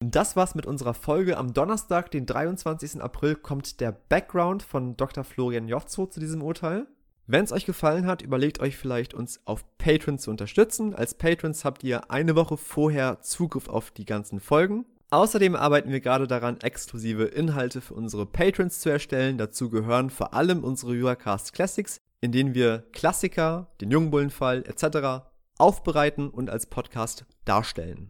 Das 0.00 0.36
war's 0.36 0.54
mit 0.54 0.66
unserer 0.66 0.94
Folge. 0.94 1.36
Am 1.36 1.52
Donnerstag, 1.52 2.12
den 2.12 2.24
23. 2.24 3.02
April, 3.02 3.34
kommt 3.34 3.80
der 3.80 3.90
Background 3.90 4.62
von 4.62 4.96
Dr. 4.96 5.24
Florian 5.24 5.66
Jozzo 5.66 6.06
zu 6.06 6.20
diesem 6.20 6.42
Urteil. 6.42 6.86
Wenn 7.30 7.44
es 7.44 7.52
euch 7.52 7.66
gefallen 7.66 8.06
hat, 8.06 8.22
überlegt 8.22 8.58
euch 8.60 8.78
vielleicht, 8.78 9.12
uns 9.12 9.42
auf 9.44 9.62
Patreon 9.76 10.18
zu 10.18 10.30
unterstützen. 10.30 10.94
Als 10.94 11.12
Patrons 11.12 11.62
habt 11.62 11.84
ihr 11.84 12.10
eine 12.10 12.34
Woche 12.36 12.56
vorher 12.56 13.20
Zugriff 13.20 13.68
auf 13.68 13.90
die 13.90 14.06
ganzen 14.06 14.40
Folgen. 14.40 14.86
Außerdem 15.10 15.54
arbeiten 15.54 15.92
wir 15.92 16.00
gerade 16.00 16.26
daran, 16.26 16.58
exklusive 16.62 17.24
Inhalte 17.24 17.82
für 17.82 17.92
unsere 17.92 18.24
Patrons 18.24 18.80
zu 18.80 18.88
erstellen. 18.88 19.36
Dazu 19.36 19.68
gehören 19.68 20.08
vor 20.08 20.32
allem 20.32 20.64
unsere 20.64 20.94
Juracast 20.94 21.52
Classics, 21.52 22.00
in 22.22 22.32
denen 22.32 22.54
wir 22.54 22.86
Klassiker, 22.92 23.72
den 23.82 23.90
Jungbullenfall 23.90 24.64
etc. 24.66 25.28
aufbereiten 25.58 26.30
und 26.30 26.48
als 26.48 26.64
Podcast 26.64 27.26
darstellen. 27.44 28.08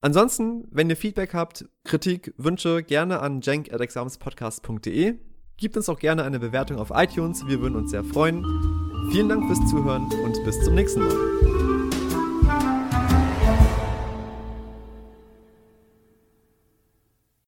Ansonsten, 0.00 0.68
wenn 0.70 0.88
ihr 0.88 0.96
Feedback 0.96 1.34
habt, 1.34 1.64
Kritik, 1.82 2.32
Wünsche, 2.36 2.84
gerne 2.84 3.18
an 3.18 3.40
jenk.examenspodcast.de. 3.40 5.31
Gebt 5.56 5.76
uns 5.76 5.88
auch 5.88 5.98
gerne 5.98 6.24
eine 6.24 6.38
Bewertung 6.38 6.78
auf 6.78 6.90
iTunes, 6.94 7.46
wir 7.46 7.60
würden 7.60 7.76
uns 7.76 7.90
sehr 7.90 8.04
freuen. 8.04 8.44
Vielen 9.10 9.28
Dank 9.28 9.46
fürs 9.46 9.70
Zuhören 9.70 10.08
und 10.24 10.44
bis 10.44 10.62
zum 10.64 10.74
nächsten 10.74 11.00
Mal. 11.00 11.71